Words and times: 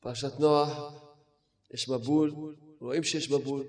פרשת 0.00 0.40
נוח, 0.40 0.92
יש 1.70 1.88
מבול, 1.88 2.54
רואים 2.80 3.02
שיש 3.02 3.30
מבול, 3.30 3.64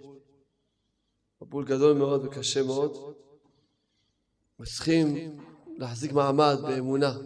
מבול 1.42 1.66
גדול 1.66 1.98
מאוד 1.98 2.26
וקשה 2.26 2.64
מאוד, 2.64 3.14
וצריכים 4.60 5.38
להחזיק 5.78 6.12
מעמד 6.12 6.58
באמונה. 6.62 7.18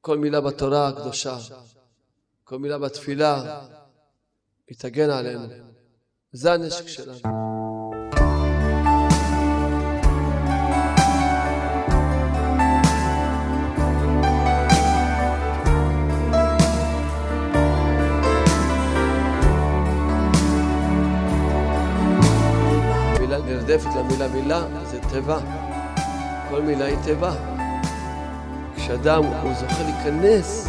כל 0.00 0.18
מילה 0.18 0.40
בתורה 0.40 0.88
הקדושה, 0.88 1.38
כל 2.44 2.58
מילה 2.58 2.78
בתפילה, 2.78 3.66
היא 4.68 4.76
תגן 4.78 5.10
עלינו. 5.10 5.46
זה 6.32 6.52
הנשק 6.52 6.86
שלנו. 6.86 7.49
נרדפת 23.70 23.94
למילה 23.96 24.28
מילה, 24.28 24.62
זה 24.84 24.98
תיבה. 25.00 25.38
כל 26.50 26.62
מילה 26.62 26.84
היא 26.84 26.96
תיבה. 27.04 27.32
כשאדם 28.76 29.24
הוא 29.24 29.52
זוכה 29.54 29.82
להיכנס 29.82 30.68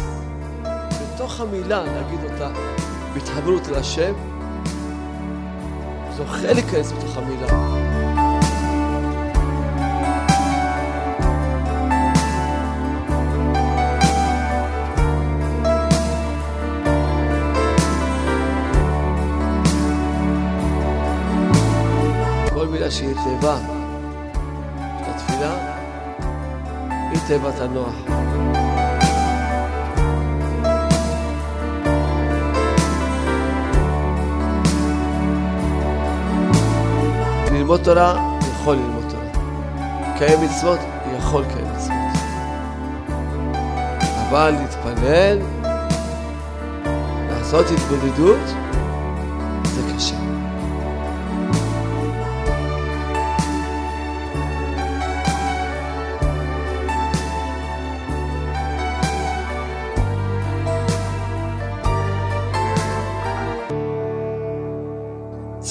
בתוך 1.14 1.40
המילה, 1.40 1.84
להגיד 1.84 2.20
אותה 2.32 2.50
בהתחברות 3.14 3.68
אל 3.68 3.74
השם, 3.74 4.12
זוכה 6.16 6.52
להיכנס 6.52 6.92
בתוך 6.92 7.16
המילה. 7.16 7.81
שהיא 23.32 23.40
תיבה 23.40 23.56
של 24.98 25.10
התפילה, 25.10 25.54
היא 27.10 27.18
תיבת 27.26 27.60
הנוח. 27.60 27.94
ללמוד 37.52 37.80
תורה, 37.84 38.36
יכול 38.52 38.76
ללמוד 38.76 39.04
תורה. 39.08 39.22
לקיים 40.14 40.40
מצוות, 40.42 40.78
יכול 41.18 41.42
לקיים 41.42 41.66
מצוות. 41.74 41.92
אבל 44.28 44.50
להתפלל, 44.50 45.38
לעשות 47.30 47.66
התבודדות, 47.70 48.71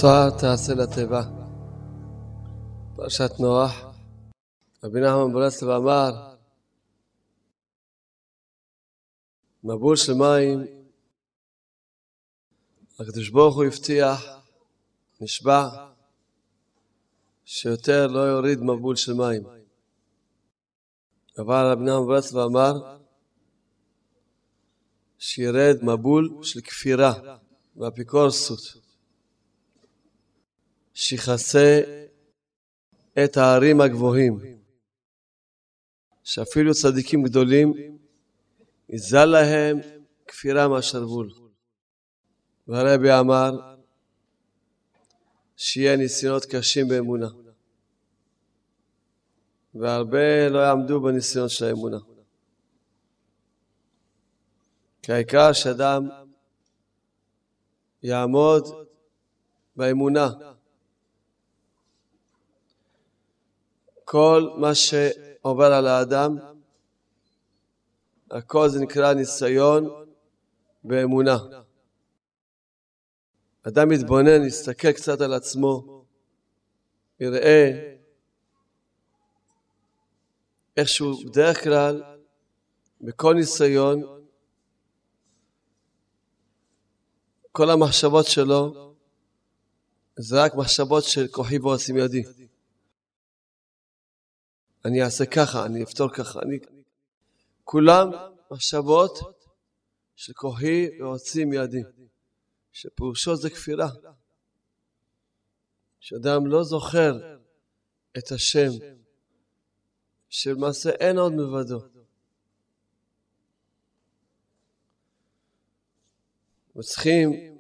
צוהר 0.01 0.29
תעשה 0.29 0.73
לתיבה. 0.73 1.21
פרשת 2.95 3.31
נוח. 3.39 3.71
רבי 4.83 4.99
נחמן 5.01 5.33
ברסלב 5.33 5.69
אמר, 5.69 6.35
מבול 9.63 9.95
של 9.95 10.13
מים, 10.13 10.59
הקדוש 12.99 13.29
ברוך 13.29 13.55
הוא 13.55 13.63
הבטיח, 13.63 14.25
נשבע, 15.21 15.69
שיותר 17.45 18.07
לא 18.07 18.19
יוריד 18.19 18.59
מבול 18.59 18.95
של 18.95 19.13
מים. 19.13 19.43
אבל 21.37 21.71
רבי 21.71 21.83
נחמן 21.83 22.07
ברסלב 22.07 22.39
אמר, 22.39 22.97
שירד 25.19 25.77
מבול 25.83 26.43
של 26.43 26.61
כפירה 26.61 27.13
ואפיקורסות. 27.75 28.80
שיכסה 31.01 31.81
את 33.23 33.37
הערים 33.37 33.81
הגבוהים, 33.81 34.39
שאפילו 36.23 36.73
צדיקים 36.73 37.23
גדולים, 37.23 37.73
יזל 38.89 39.25
להם 39.25 39.79
כפירה 40.27 40.67
מהשרוול. 40.67 41.29
והרבי 42.67 43.19
אמר 43.19 43.51
שיהיה 45.57 45.95
ניסיונות 45.95 46.45
קשים 46.45 46.87
באמונה, 46.87 47.27
והרבה 49.75 50.49
לא 50.49 50.59
יעמדו 50.59 51.01
בניסיון 51.01 51.49
של 51.49 51.65
האמונה. 51.65 51.97
כי 55.01 55.13
העיקר 55.13 55.53
שאדם 55.53 56.09
יעמוד 58.03 58.63
באמונה. 59.75 60.29
כל 64.11 64.49
מה 64.57 64.75
שעובר 64.75 65.73
על 65.73 65.87
האדם, 65.87 66.37
הכל 68.31 68.69
זה 68.69 68.79
נקרא 68.79 69.13
ניסיון 69.13 70.05
באמונה. 70.83 71.37
אדם 73.63 73.89
מתבונן, 73.89 74.43
יסתכל 74.47 74.91
קצת 74.91 75.21
על 75.21 75.33
עצמו, 75.33 76.03
יראה 77.19 77.71
איכשהו 80.77 81.23
בדרך 81.25 81.63
כלל, 81.63 82.03
בכל 83.01 83.33
ניסיון, 83.33 84.01
כל 87.51 87.69
המחשבות 87.69 88.25
שלו 88.25 88.93
זה 90.15 90.43
רק 90.43 90.55
מחשבות 90.55 91.03
של 91.03 91.27
כוחי 91.27 91.59
ועוצם 91.59 91.97
ידי. 91.97 92.23
אני 94.85 95.03
אעשה 95.03 95.25
ככה, 95.25 95.65
אני 95.65 95.83
אפתור 95.83 96.09
ככה, 96.13 96.39
אני... 96.39 96.59
כולם 97.63 98.09
מחשבות 98.51 99.19
של 100.15 100.33
כוחי 100.33 100.99
ועוצים 100.99 101.53
ידי, 101.53 101.81
שפירושו 102.71 103.35
זה 103.35 103.49
כפירה. 103.49 103.89
שאדם 105.99 106.47
לא 106.47 106.63
זוכר 106.63 107.39
את 108.17 108.31
השם, 108.31 108.69
שלמעשה 110.29 110.89
אין 110.89 111.17
עוד 111.17 111.33
מלבדו. 111.33 111.79
וצריכים, 116.75 117.57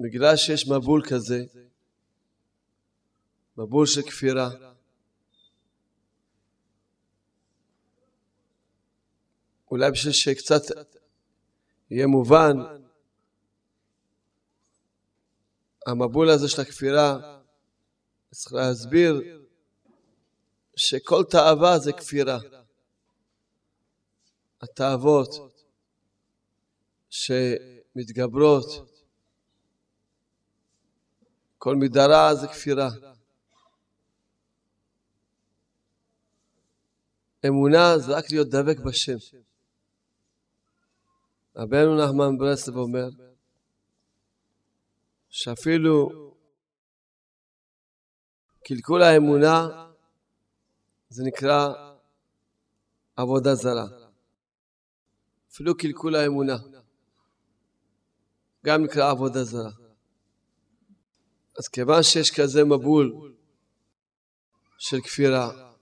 בגלל 0.00 0.36
שיש 0.36 0.68
מבול 0.68 1.02
כזה, 1.08 1.44
מבול 3.56 3.86
של 3.86 4.02
כפירה, 4.02 4.71
אולי 9.72 9.90
בשביל 9.90 10.12
שקצת 10.12 10.62
יהיה 11.90 12.06
מובן, 12.06 12.52
המבול 15.86 16.30
הזה 16.30 16.48
של 16.48 16.62
הכפירה, 16.62 17.38
צריך 18.30 18.52
להסביר 18.52 19.42
שכל 20.76 21.24
תאווה 21.30 21.78
זה 21.78 21.92
כפירה. 21.92 22.38
התאוות 24.60 25.28
שמתגברות, 27.10 28.64
כל 31.58 31.76
מידה 31.76 32.06
רע 32.06 32.34
זה 32.34 32.48
כפירה. 32.48 32.90
אמונה 37.46 37.98
זה 37.98 38.12
רק 38.12 38.30
להיות 38.30 38.48
דבק 38.48 38.78
בשם. 38.78 39.16
רבנו 41.56 41.96
נחמן 41.96 42.38
ברסלב 42.38 42.76
אומר 42.76 43.08
שאפילו 45.30 46.08
קלקול 48.64 49.02
האמונה 49.02 49.68
זה 51.08 51.22
נקרא 51.26 51.72
עבודה 53.16 53.54
זרה. 53.54 53.86
אפילו 55.52 55.76
קלקול 55.76 56.14
האמונה 56.14 56.56
גם 58.66 58.84
נקרא 58.84 59.10
עבודה 59.10 59.44
זרה. 59.44 59.70
אז 61.58 61.68
כיוון 61.68 62.02
שיש 62.02 62.40
כזה 62.40 62.64
מבול 62.64 63.34
של 64.78 65.00
כפירה, 65.00 65.72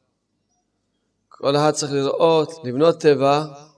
כל 1.28 1.56
אחד 1.56 1.70
צריך 1.70 1.92
לראות, 1.92 2.48
לבנות 2.64 3.00
טבע 3.00 3.69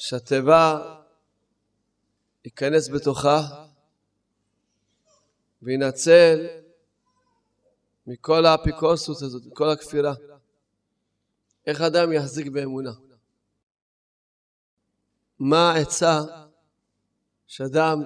שהתיבה 0.00 0.96
ייכנס 2.44 2.88
בתוכה 2.88 3.66
וינצל 5.62 6.46
מכל 8.06 8.46
האפיקורסות 8.46 9.22
הזאת, 9.22 9.42
מכל 9.46 9.68
הכפירה. 9.68 10.14
איך 11.66 11.80
אדם 11.80 12.12
יחזיק 12.12 12.46
באמונה? 12.46 12.90
מה 15.38 15.72
העצה 15.72 16.20
שאדם 17.46 17.98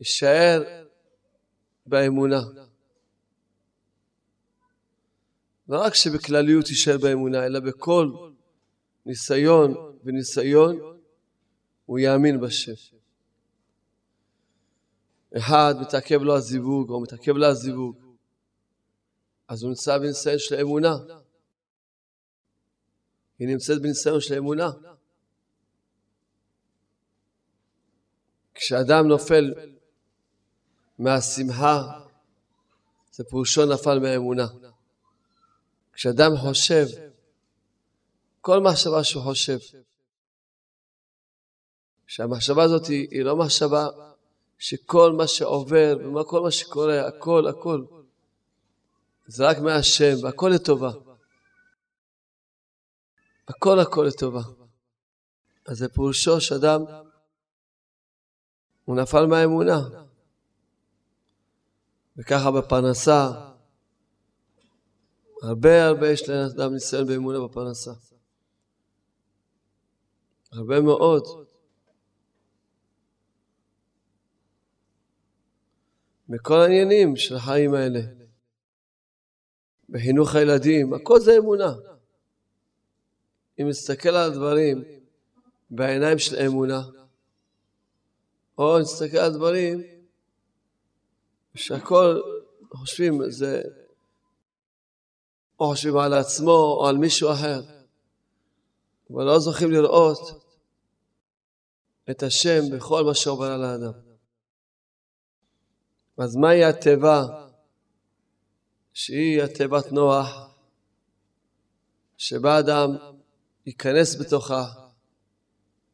יישאר 0.00 0.84
באמונה? 1.86 2.40
לא 5.68 5.80
רק 5.80 5.94
שבכלליות 5.94 6.68
יישאר 6.68 6.98
באמונה, 6.98 7.46
אלא 7.46 7.60
בכל 7.60 8.10
ניסיון 9.06 9.91
וניסיון 10.04 10.78
הוא 11.86 11.98
יאמין 11.98 12.40
בשם. 12.40 12.72
אחד 15.36 15.74
מתעכב 15.80 16.22
לו 16.22 16.36
הזיווג 16.36 16.90
או 16.90 17.00
מתעכב 17.00 17.32
לו 17.32 17.46
הזיווג, 17.46 17.96
אז 19.48 19.62
הוא 19.62 19.68
נמצא 19.68 19.98
בניסיון 19.98 20.38
של 20.38 20.54
אמונה. 20.60 20.96
היא 23.38 23.48
נמצאת 23.48 23.82
בניסיון 23.82 24.20
של 24.20 24.34
אמונה. 24.34 24.70
כשאדם 28.54 29.08
נופל 29.08 29.54
מהשמחה, 30.98 31.82
זה 33.12 33.24
פירושו 33.24 33.66
נפל 33.66 33.98
מהאמונה. 33.98 34.46
כשאדם 35.92 36.36
חושב, 36.36 36.86
כל 38.40 38.60
מחשבה 38.60 39.04
שהוא 39.04 39.22
חושב, 39.22 39.58
שהמחשבה 42.12 42.62
הזאת 42.62 42.86
היא, 42.86 43.08
היא 43.10 43.22
לא 43.22 43.36
מחשבה 43.36 43.88
שכל 44.58 45.12
מה 45.12 45.26
שעובר 45.26 45.96
וכל 46.20 46.40
מה 46.40 46.50
שקורה, 46.50 47.06
הכל, 47.06 47.46
הכל, 47.46 47.84
זה 49.26 49.48
רק 49.48 49.58
מהשם, 49.58 50.14
והכל 50.22 50.50
לטובה. 50.54 50.90
הכל 53.48 53.78
הכל 53.78 54.04
לטובה. 54.08 54.40
אז 55.66 55.78
זה 55.78 55.88
פירושו 55.88 56.40
שאדם, 56.40 56.80
הוא 58.84 58.96
נפל 58.96 59.26
מהאמונה. 59.26 59.80
וככה 62.16 62.50
בפרנסה, 62.50 63.30
הרבה 65.42 65.86
הרבה 65.86 66.10
יש 66.10 66.28
לאדם 66.28 66.72
ניסיון 66.72 67.06
באמונה 67.06 67.38
בפרנסה. 67.40 67.92
הרבה 70.52 70.80
מאוד. 70.80 71.51
מכל 76.28 76.60
העניינים 76.60 77.16
של 77.16 77.36
החיים 77.36 77.74
האלה. 77.74 78.00
בחינוך 79.88 80.34
הילדים, 80.34 80.94
הכל 80.94 81.20
זה 81.20 81.38
אמונה. 81.38 81.74
אם 83.60 83.68
נסתכל 83.68 84.08
על 84.08 84.30
הדברים 84.30 84.84
בעיניים 85.70 86.18
של 86.18 86.36
אמונה, 86.36 86.82
או 88.58 88.78
נסתכל 88.78 89.16
על 89.16 89.32
הדברים 89.32 89.82
שהכל 91.54 92.20
חושבים 92.70 93.30
זה 93.30 93.62
או 95.60 95.66
חושבים 95.66 95.96
על 95.96 96.12
עצמו 96.12 96.50
או 96.50 96.86
על 96.88 96.96
מישהו 96.96 97.32
אחר, 97.32 97.62
אבל 99.10 99.24
לא 99.24 99.38
זוכים 99.38 99.70
לראות 99.70 100.18
את 102.10 102.22
השם 102.22 102.60
בכל 102.72 103.04
מה 103.04 103.14
שעובר 103.14 103.46
על 103.52 103.64
האדם. 103.64 104.11
אז 106.18 106.36
מהי 106.36 106.64
התיבה 106.64 107.22
שהיא 108.94 109.42
התיבת 109.42 109.92
נוח, 109.92 110.52
שבה 112.18 112.58
אדם 112.58 112.96
ייכנס 113.66 114.20
בתוכה 114.20 114.64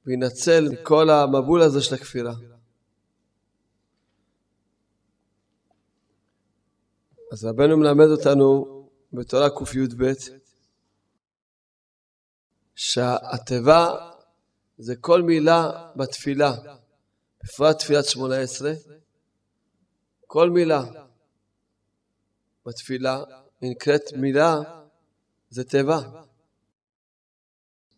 וינצל 0.06 0.68
מכל 0.72 1.10
המבול 1.10 1.62
הזה 1.62 1.82
של 1.82 1.94
הכפירה. 1.94 2.34
אז 7.32 7.44
רבנו 7.44 7.76
מלמד 7.76 8.06
אותנו 8.06 8.88
בתורה 9.12 9.48
קי"ב 9.50 10.12
שהתיבה 12.74 14.10
זה 14.78 14.96
כל 14.96 15.22
מילה 15.22 15.90
בתפילה, 15.96 16.52
בפרט 17.44 17.78
תפילת 17.78 18.04
שמונה 18.04 18.36
עשרה, 18.36 18.72
כל 20.30 20.50
מילה 20.50 20.82
בתפילה 22.66 23.24
נקראת 23.62 24.12
מילה, 24.12 24.56
זה 25.50 25.64
תיבה. 25.64 26.00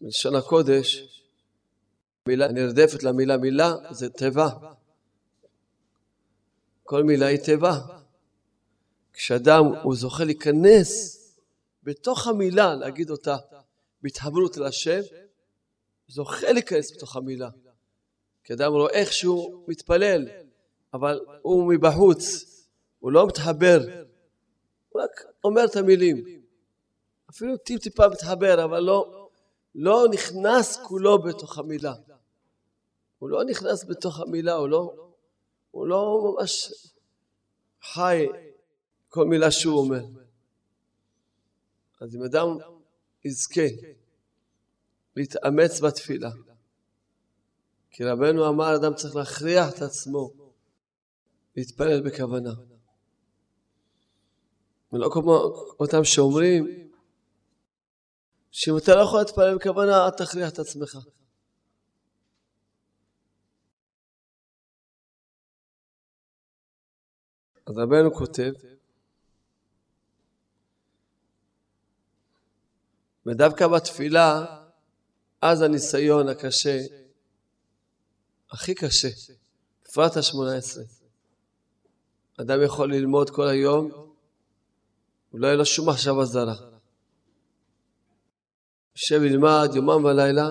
בלשון 0.00 0.34
הקודש, 0.34 1.18
מילה 2.26 2.48
נרדפת 2.48 3.02
למילה 3.02 3.36
מילה, 3.36 3.74
זה 3.90 4.10
תיבה. 4.10 4.48
כל 6.82 7.02
מילה 7.02 7.26
היא 7.26 7.38
תיבה. 7.38 7.80
כשאדם 9.12 9.64
הוא 9.82 9.94
זוכה 9.94 10.24
להיכנס 10.24 11.16
בתוך 11.82 12.26
המילה, 12.26 12.74
להגיד 12.74 13.10
אותה 13.10 13.36
בהתחברות 14.02 14.58
אל 14.58 14.64
השם, 14.64 15.00
זוכה 16.08 16.52
להיכנס 16.52 16.96
בתוך 16.96 17.16
המילה. 17.16 17.48
כי 18.44 18.52
אדם 18.52 18.72
רואה 18.72 18.92
איך 18.92 19.12
שהוא 19.12 19.64
מתפלל, 19.68 20.49
אבל 20.94 21.20
הוא 21.42 21.72
מבחוץ, 21.72 22.24
הוא 22.98 23.12
לא 23.12 23.26
מתחבר, 23.26 23.80
הוא 24.88 25.02
רק 25.02 25.10
אומר 25.44 25.64
את 25.64 25.76
המילים. 25.76 26.24
אפילו 27.30 27.56
טיפ-טיפה 27.56 28.08
מתחבר, 28.08 28.64
אבל 28.64 28.80
לא, 28.80 29.30
לא 29.74 30.04
נכנס 30.12 30.76
כולו 30.76 31.22
בתוך 31.22 31.58
המילה. 31.58 31.94
הוא 33.18 33.30
לא 33.30 33.44
נכנס 33.44 33.84
בתוך 33.84 34.20
המילה, 34.20 34.54
הוא 34.54 34.68
לא, 34.68 35.10
הוא 35.70 35.86
לא 35.86 36.34
ממש 36.36 36.72
חי 37.82 38.26
כל 39.08 39.24
מילה 39.24 39.50
שהוא 39.50 39.78
אומר. 39.78 40.04
אז 42.00 42.16
אם 42.16 42.22
אדם 42.22 42.46
יזכה 43.24 43.66
להתאמץ 45.16 45.80
בתפילה, 45.80 46.30
כי 47.90 48.04
רבנו 48.04 48.48
אמר, 48.48 48.76
אדם 48.76 48.94
צריך 48.94 49.16
להכריח 49.16 49.76
את 49.76 49.82
עצמו 49.82 50.39
להתפלל 51.60 52.00
בכוונה. 52.00 52.50
ולא 54.92 55.10
כמו 55.12 55.32
אותם 55.80 56.04
שאומרים 56.04 56.90
שאם 58.50 58.76
אתה 58.76 58.94
לא 58.94 59.00
יכול 59.00 59.18
להתפלל 59.18 59.54
בכוונה, 59.54 60.04
אל 60.04 60.10
תכריח 60.10 60.52
את 60.52 60.58
עצמך. 60.58 60.98
אז 67.66 67.78
רבנו 67.78 68.14
כותב, 68.14 68.52
ודווקא 73.26 73.68
בתפילה, 73.68 74.46
אז 75.42 75.62
הניסיון 75.62 76.28
הקשה, 76.28 76.78
הכי 78.50 78.74
קשה, 78.74 79.08
בפרט 79.84 80.16
השמונה 80.16 80.56
עשרה. 80.56 80.99
אדם 82.40 82.62
יכול 82.62 82.94
ללמוד 82.94 83.30
כל 83.30 83.48
היום, 83.48 83.90
ולא 85.32 85.46
יהיה 85.46 85.56
לו 85.56 85.64
שום 85.66 85.88
מחשבה 85.88 86.24
זרה. 86.24 86.54
יושב 88.96 89.22
ילמד 89.22 89.70
יומם 89.74 90.04
ולילה, 90.04 90.48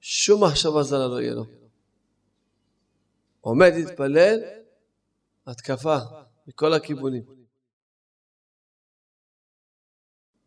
שום 0.00 0.44
מחשבה 0.44 0.82
זרה 0.82 1.08
לא 1.08 1.20
יהיה 1.20 1.34
לו. 1.34 1.44
עומד 3.40 3.72
להתפלל, 3.74 4.40
התקפה 5.46 5.96
מכל 6.46 6.72
הכיוונים. 6.74 7.22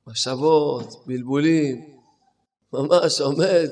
מחשבות, 0.08 1.06
בלבולים, 1.06 2.00
ממש 2.74 3.22
עומד, 3.22 3.70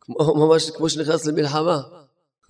כמו, 0.00 0.48
ממש 0.48 0.70
כמו 0.70 0.88
שנכנס 0.88 1.26
למלחמה. 1.26 1.80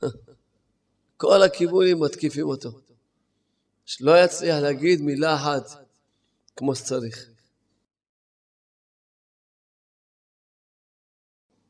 כל 1.16 1.42
הכיוונים 1.42 2.00
מתקיפים 2.00 2.46
אותו. 2.46 2.87
שלא 3.88 4.24
יצליח 4.24 4.56
להגיד 4.62 5.00
מילה 5.00 5.34
אחת 5.34 5.62
כמו 6.56 6.74
שצריך. 6.74 7.30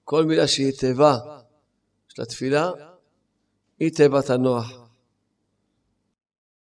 כל 0.05 0.25
מילה 0.25 0.49
שהיא 0.49 0.73
תיבה 0.79 1.17
של 2.09 2.23
התפילה, 2.23 2.71
היא 3.79 3.91
תיבת 3.97 4.31
הנוח. 4.31 4.67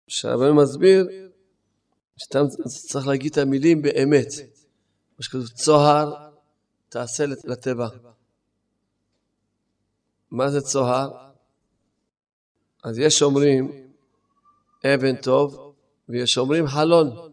שהרבנו 0.09 0.63
מסביר 0.63 1.09
שאתה 2.17 2.39
צריך 2.89 3.07
להגיד 3.07 3.33
את 3.33 3.39
המילים 3.39 3.83
באמת. 3.83 4.29
מה 5.19 5.23
שכתוב 5.25 5.49
צוהר, 5.49 6.31
תעשה 6.89 7.25
לטבע. 7.27 7.89
מה 10.31 10.51
זה 10.51 10.61
צוהר? 10.61 11.33
אז 12.85 12.99
יש 12.99 13.23
אומרים 13.23 13.88
אבן 14.85 15.17
טוב, 15.17 15.75
ויש 16.09 16.39
אומרים 16.39 16.67
חלון, 16.67 17.33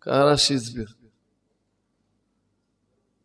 ככה 0.00 0.24
רש"י 0.24 0.54
הסביר. 0.54 0.86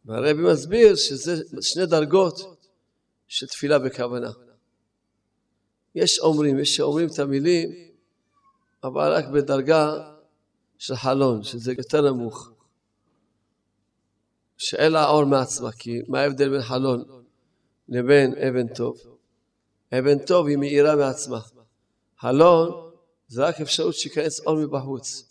והרבי 0.06 0.42
מסביר 0.42 0.96
שזה 0.96 1.44
שני 1.62 1.86
דרגות 1.86 2.36
של 3.28 3.48
תפילה 3.48 3.80
בכוונה. 3.80 4.32
יש 5.96 6.20
אומרים, 6.20 6.60
יש 6.60 6.76
שאומרים 6.76 7.08
את 7.14 7.20
המילים, 7.20 7.70
אבל 8.84 9.14
רק 9.14 9.26
בדרגה 9.28 10.12
של 10.78 10.96
חלון, 10.96 11.44
שזה 11.44 11.74
יותר 11.78 12.02
נמוך. 12.02 12.50
שאין 14.58 14.92
לה 14.92 15.10
אור 15.10 15.24
מעצמה, 15.24 15.72
כי 15.72 16.02
מה 16.08 16.20
ההבדל 16.20 16.50
בין 16.50 16.62
חלון 16.62 17.04
לבין 17.90 18.34
אבן 18.36 18.74
טוב? 18.74 18.98
אבן 19.94 20.26
טוב 20.26 20.48
היא 20.48 20.58
מאירה 20.58 20.96
מעצמה. 20.96 21.40
חלון 22.20 22.87
זה 23.28 23.46
רק 23.46 23.62
אפשרות 23.62 23.96
שייכנס 23.96 24.40
אור 24.40 24.56
מבחוץ. 24.56 25.24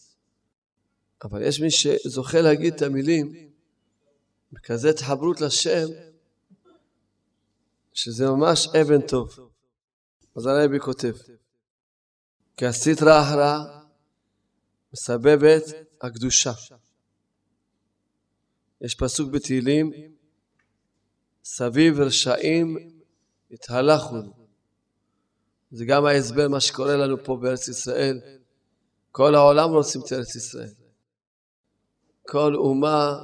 אבל 1.24 1.42
יש 1.42 1.60
מי 1.60 1.70
שזוכה 1.70 2.40
להגיד 2.40 2.74
את 2.74 2.82
המילים 2.82 3.50
בכזה 4.52 4.90
התחברות 4.90 5.40
לשם, 5.40 5.86
שזה 7.92 8.26
ממש 8.26 8.68
אבן 8.68 9.06
טוב. 9.06 9.50
אז 10.36 10.46
הרבי 10.46 10.80
כותב, 10.80 11.14
כי 12.56 12.66
הסטרא 12.66 13.22
אחרא 13.22 13.58
מסבבת 14.92 15.62
הקדושה. 16.00 16.52
יש 18.80 18.94
פסוק 18.94 19.30
בתהילים, 19.30 19.92
סביב 21.44 22.00
רשעים 22.00 22.76
התהלכו. 23.50 24.35
זה 25.70 25.84
גם 25.84 26.04
ההסבר 26.04 26.48
מה 26.48 26.60
שקורה 26.60 26.96
לנו 26.96 27.24
פה 27.24 27.36
בארץ 27.36 27.68
ישראל. 27.68 28.20
כל 29.12 29.34
העולם 29.34 29.70
רוצים 29.70 30.00
את 30.00 30.12
ארץ 30.12 30.36
ישראל. 30.36 30.72
כל 32.28 32.54
אומה 32.54 33.18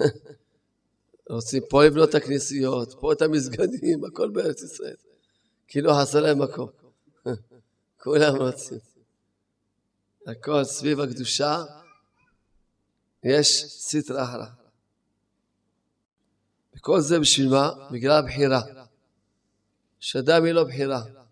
רוצים 1.30 1.62
פה 1.70 1.84
לבנות 1.84 2.08
את 2.08 2.14
הכנסיות, 2.14 2.94
פה 3.00 3.12
את 3.12 3.22
המסגדים, 3.22 4.04
הכל 4.04 4.30
בארץ 4.30 4.62
ישראל. 4.62 4.96
כאילו 5.68 5.90
חסר 5.94 6.20
להם 6.20 6.42
מקום. 6.42 6.68
כולם 8.02 8.36
רוצים. 8.36 8.78
הכל 10.26 10.64
סביב 10.64 11.00
הקדושה, 11.00 11.62
יש 13.24 13.64
סטרא 13.68 14.24
אחרא. 14.24 14.46
וכל 16.76 17.00
זה 17.00 17.18
בשביל 17.18 17.48
מה? 17.48 17.70
בגלל 17.90 18.18
הבחירה. 18.18 18.62
שאדם 20.00 20.44
היא 20.44 20.52
לא 20.52 20.64
בחירה. 20.64 21.23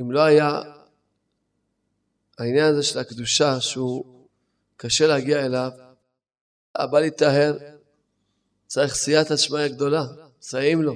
אם 0.00 0.10
לא 0.10 0.20
היה 0.20 0.60
העניין 2.38 2.72
הזה 2.72 2.82
של 2.82 2.98
הקדושה, 2.98 3.60
שהוא 3.60 4.28
קשה 4.76 5.06
להגיע 5.06 5.46
אליו, 5.46 5.70
הבא 6.74 7.00
להיטהר, 7.00 7.56
צריך 8.66 8.94
סייעתא 8.94 9.36
שמיא 9.36 9.68
גדולה, 9.68 10.02
מסייעים 10.40 10.82
לו. 10.82 10.94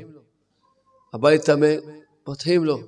הבא 1.13 1.31
להיטמא, 1.31 1.67
פותחים 2.25 2.65
לו. 2.65 2.79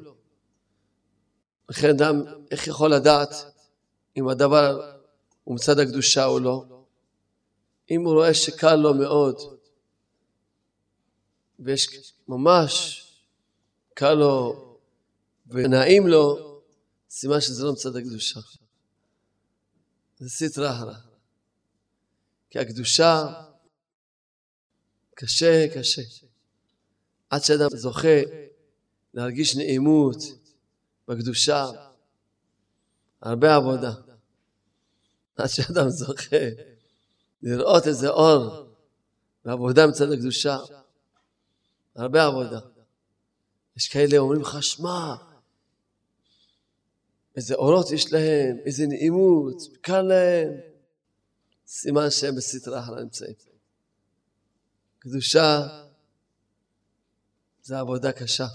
לכן 1.69 1.91
אדם, 1.91 2.23
איך 2.51 2.67
יכול 2.67 2.95
לדעת 2.95 3.31
אם 4.17 4.29
הדבר 4.29 4.93
הוא 5.45 5.55
מצד 5.55 5.79
הקדושה 5.79 6.27
או 6.27 6.39
לא? 6.39 6.65
אם 7.91 8.05
הוא 8.05 8.15
רואה 8.15 8.35
שקל 8.35 8.77
לו 8.77 8.95
מאוד, 8.95 9.37
ויש 11.59 12.13
ממש 12.29 13.01
קל 13.95 14.15
לו 14.15 14.64
ונעים 15.47 16.07
לו, 16.07 16.55
סימן 17.11 17.41
שזה 17.41 17.65
לא 17.65 17.73
מצד 17.73 17.97
הקדושה. 17.97 18.41
זה 20.19 20.29
סטרא 20.29 20.71
אחרא. 20.71 20.95
כי 22.51 22.59
הקדושה 22.59 23.27
קשה, 25.15 25.67
קשה. 25.75 26.03
עד 27.31 27.43
שאדם 27.45 27.69
זוכה 27.77 28.21
להרגיש 29.15 29.57
נעימות 29.57 30.17
בקדושה, 31.09 31.67
הרבה 33.23 33.57
עבודה. 33.57 33.93
עד 35.37 35.47
שאדם 35.49 35.89
זוכה 35.89 36.47
לראות 37.43 37.87
איזה 37.87 38.09
אור 38.09 38.69
ועבודה 39.45 39.87
מצד 39.87 40.13
הקדושה, 40.13 40.59
הרבה 41.97 42.27
עבודה. 42.27 42.61
יש 43.77 43.89
כאלה 43.89 44.19
אומרים 44.19 44.41
לך, 44.41 44.63
שמע, 44.63 45.15
איזה 47.37 47.55
אורות 47.55 47.91
יש 47.91 48.13
להם, 48.13 48.57
איזה 48.67 48.87
נעימות, 48.87 49.63
קל 49.81 50.03
להם. 50.03 50.53
סימן 51.67 52.11
שהם 52.11 52.35
בסטרה 52.37 52.81
אחרא 52.81 53.01
נמצאים. 53.01 53.35
קדושה 54.99 55.61
זה 57.63 57.79
עבודה 57.79 58.13
קשה. 58.13 58.47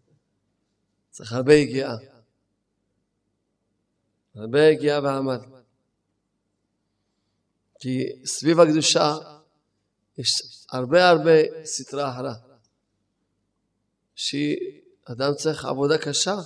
צריך 1.10 1.32
הרבה 1.32 1.52
הגיעה. 1.52 1.96
הרבה 4.34 4.68
הגיעה 4.68 5.02
ועמל. 5.02 5.38
כי 7.80 8.04
סביב 8.24 8.60
הקדושה 8.60 9.14
יש 10.18 10.30
הרבה 10.72 11.08
הרבה 11.08 11.64
סטרה 11.64 12.10
אחרא. 12.10 12.32
שאדם 14.14 15.34
צריך 15.36 15.64
עבודה 15.64 15.98
קשה, 15.98 16.36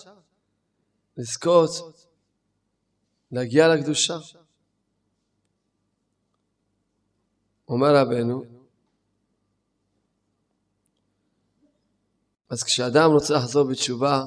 לזכות, 1.16 2.06
להגיע 3.30 3.68
לקדושה. 3.68 4.18
אומר 7.68 7.96
רבנו, 7.96 8.44
אז 12.48 12.62
כשאדם 12.62 13.10
רוצה 13.10 13.34
לחזור 13.34 13.68
בתשובה, 13.70 14.24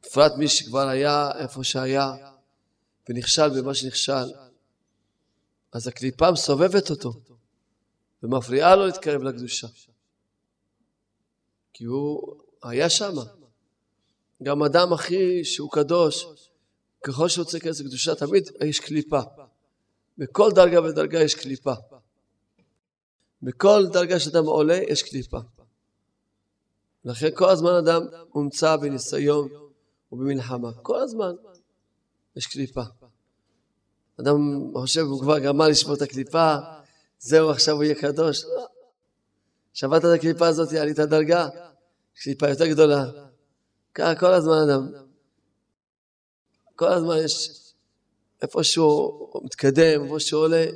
בפרט 0.00 0.32
מי 0.38 0.48
שכבר 0.48 0.88
היה 0.88 1.30
איפה 1.38 1.64
שהיה 1.64 2.12
ונכשל 3.08 3.60
במה 3.60 3.74
שנכשל, 3.74 4.32
אז 5.72 5.86
הקליפה 5.88 6.30
מסובבת 6.30 6.90
אותו 6.90 7.12
ומפריעה 8.22 8.76
לו 8.76 8.86
להתקרב 8.86 9.22
לקדושה. 9.22 9.66
כי 11.72 11.84
הוא 11.84 12.40
היה 12.62 12.90
שם. 12.90 13.12
גם 14.42 14.62
אדם 14.62 14.92
הכי 14.92 15.44
שהוא 15.44 15.70
קדוש, 15.72 16.26
ככל 17.02 17.28
שהוא 17.28 17.44
רוצה 17.44 17.56
להיכנס 17.56 17.80
לקדושה, 17.80 18.14
תמיד 18.14 18.50
יש 18.64 18.80
קליפה. 18.80 19.20
בכל 20.18 20.50
דרגה 20.54 20.82
ודרגה 20.82 21.22
יש 21.22 21.34
קליפה. 21.34 21.74
בכל 23.42 23.86
דרגה 23.92 24.20
שאדם 24.20 24.44
עולה 24.44 24.78
יש 24.88 25.02
קליפה. 25.02 25.38
לכן 27.04 27.28
כל 27.34 27.48
הזמן 27.48 27.74
אדם 27.74 28.02
הומצא 28.32 28.76
בניסיון 28.76 29.48
ובמלחמה. 30.12 30.72
כל 30.82 31.00
הזמן 31.00 31.34
יש 32.36 32.46
קליפה. 32.46 32.82
אדם 34.20 34.36
חושב, 34.74 35.00
הוא 35.00 35.20
כבר 35.20 35.38
גמר 35.38 35.68
לשבור 35.68 35.94
את 35.94 36.02
הקליפה, 36.02 36.56
זהו, 37.18 37.50
עכשיו 37.50 37.74
הוא 37.74 37.84
יהיה 37.84 37.94
קדוש. 37.94 38.44
לא. 38.44 38.66
שברת 39.72 40.04
את 40.04 40.18
הקליפה 40.18 40.46
הזאת, 40.46 40.72
עלית 40.72 40.98
דרגה, 40.98 41.48
קליפה 42.22 42.48
יותר 42.48 42.66
גדולה. 42.66 43.04
ככה 43.94 44.14
כל 44.14 44.32
הזמן 44.32 44.56
אדם. 44.68 44.88
כל 46.76 46.92
הזמן 46.92 47.14
יש, 47.24 47.50
איפה 48.42 48.64
שהוא 48.64 49.40
מתקדם, 49.44 50.04
איפה 50.04 50.20
שהוא 50.20 50.42
עולה, 50.42 50.66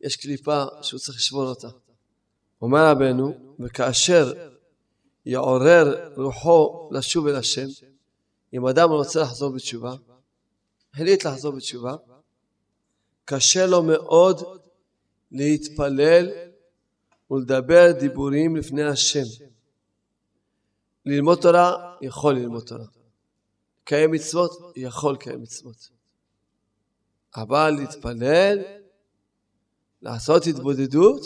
יש 0.00 0.16
קליפה 0.16 0.64
שהוא 0.82 1.00
צריך 1.00 1.18
לשבור 1.18 1.48
אותה. 1.48 1.68
אומר 2.62 2.90
רבנו, 2.90 3.54
וכאשר 3.60 4.50
יעורר 5.26 6.12
רוחו 6.16 6.88
לשוב 6.92 7.26
אל 7.26 7.36
השם, 7.36 7.66
אם 8.52 8.66
אדם 8.66 8.90
רוצה 8.90 9.20
לחזור 9.20 9.52
בתשובה, 9.52 9.94
החליט 10.94 11.26
לחזור 11.26 11.52
בתשובה, 11.52 11.96
קשה 13.24 13.66
לו 13.66 13.82
מאוד 13.82 14.42
להתפלל 15.32 16.30
ולדבר 17.30 17.92
דיבורים 18.00 18.56
לפני 18.56 18.82
השם. 18.82 19.24
ללמוד 21.08 21.38
תורה, 21.40 21.96
יכול 22.00 22.34
ללמוד 22.34 22.62
תורה. 22.62 22.84
לקיים 23.82 24.10
מצוות, 24.10 24.72
יכול 24.76 25.14
לקיים 25.14 25.42
מצוות. 25.42 25.88
אבל 27.36 27.70
להתפלל, 27.70 28.58
לעשות 30.02 30.46
התבודדות, 30.46 31.22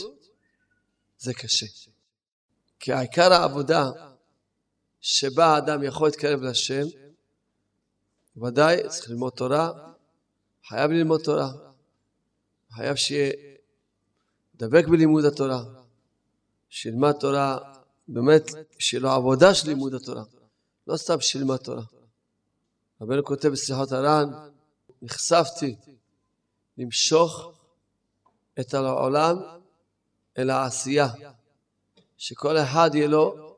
זה 1.18 1.34
קשה. 1.34 1.66
כי 2.80 2.92
העיקר 2.92 3.32
העבודה 3.32 3.90
שבה 5.00 5.46
האדם 5.46 5.82
יכול 5.82 6.08
להתקרב 6.08 6.40
לשם, 6.42 6.82
ודאי 8.36 8.88
צריך 8.88 9.10
ללמוד 9.10 9.32
תורה, 9.32 9.92
חייב 10.68 10.90
ללמוד 10.90 11.20
תורה, 11.20 11.52
חייב 12.72 12.96
שיהיה 12.96 13.32
דבק 14.54 14.88
בלימוד 14.88 15.24
התורה, 15.24 15.64
שילמד 16.68 17.12
תורה 17.12 17.58
באמת, 18.08 18.50
בשבילו 18.78 19.10
עבודה 19.10 19.54
של 19.54 19.68
לימוד 19.68 19.94
התורה, 19.94 20.22
לא 20.86 20.96
סתם 20.96 21.16
לימוד 21.38 21.56
תורה. 21.56 21.82
רבנו 23.00 23.24
כותב 23.24 23.48
בשיחות 23.48 23.92
הר"ן, 23.92 24.30
נחשפתי 25.02 25.76
למשוך 26.78 27.52
את 28.60 28.74
העולם 28.74 29.36
אל 30.38 30.50
העשייה, 30.50 31.08
שכל 32.16 32.58
אחד 32.58 32.90
יהיה 32.94 33.08
לו 33.08 33.56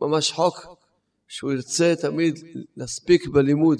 ממש 0.00 0.32
חוק, 0.32 0.66
שהוא 1.28 1.52
ירצה 1.52 1.94
תמיד 2.00 2.38
להספיק 2.76 3.26
בלימוד, 3.28 3.78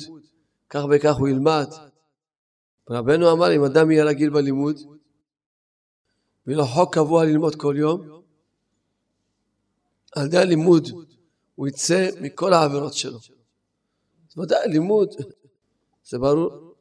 כך 0.71 0.81
וכך 0.91 1.15
הוא 1.19 1.29
ילמד. 1.29 1.69
רבנו 2.91 3.33
אמר, 3.33 3.57
אם 3.57 3.65
אדם 3.65 3.91
יהיה 3.91 4.05
רגיל 4.05 4.31
בלימוד, 4.31 4.77
ויהיה 6.47 6.59
לו 6.59 6.67
חוק 6.67 6.95
קבוע 6.95 7.25
ללמוד 7.25 7.55
כל 7.57 7.75
יום, 7.79 8.20
על 10.17 10.26
ידי 10.26 10.38
הלימוד 10.38 10.88
הוא 11.55 11.69
יצא 11.69 12.09
מכל 12.21 12.52
העבירות 12.52 12.95
שלו. 12.95 13.19
אז 14.31 14.38
ודאי, 14.38 14.69
לימוד, 14.69 15.09
זה 16.05 16.19
ברור. 16.19 16.75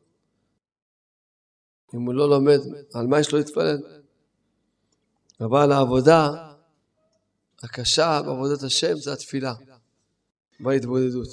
אם 1.96 2.06
הוא 2.06 2.14
לא 2.14 2.30
לומד, 2.30 2.60
על 2.94 3.08
מה 3.08 3.20
יש 3.20 3.32
לו 3.32 3.38
להתפלל? 3.38 3.78
אבל 5.42 5.72
העבודה 5.72 6.30
הקשה 7.64 8.22
בעבודת 8.26 8.64
השם 8.64 8.96
זה 8.98 9.14
התפילה, 9.14 9.54
בהתבודדות. 10.60 11.28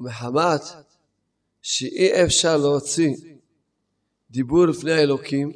ומחמת 0.00 0.60
שאי 1.62 2.24
אפשר 2.24 2.56
להוציא 2.56 3.16
דיבור 4.30 4.66
לפני 4.66 4.92
האלוקים, 4.92 5.52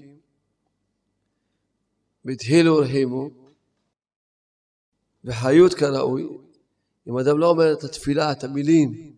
בתהילו 2.25 2.75
ורחימו, 2.75 3.38
וחיות 5.25 5.75
כראוי, 5.75 6.29
אם 7.09 7.19
אדם 7.19 7.39
לא 7.39 7.51
אומר 7.51 7.73
את 7.73 7.85
התפילה, 7.85 8.33
את 8.33 8.45
המילים, 8.45 9.13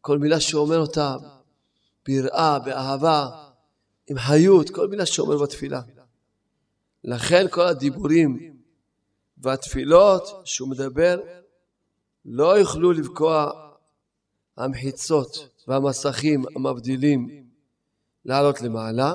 כל 0.00 0.18
מילה 0.18 0.40
שהוא 0.40 0.62
אומר 0.62 0.78
אותה 0.78 1.16
ביראה, 2.06 2.58
באהבה, 2.58 3.28
עם 4.10 4.18
חיות, 4.18 4.70
כל 4.70 4.88
מילה 4.88 5.06
שהוא 5.06 5.26
אומר 5.26 5.42
בתפילה. 5.42 5.80
לכן 7.04 7.46
כל 7.50 7.66
הדיבורים 7.66 8.56
והתפילות 9.38 10.42
שהוא 10.44 10.68
מדבר 10.68 11.20
לא 12.24 12.58
יוכלו 12.58 12.92
לבקוע 12.92 13.50
המחיצות 14.56 15.48
והמסכים 15.68 16.44
המבדילים 16.56 17.46
לעלות 18.24 18.60
למעלה 18.60 19.12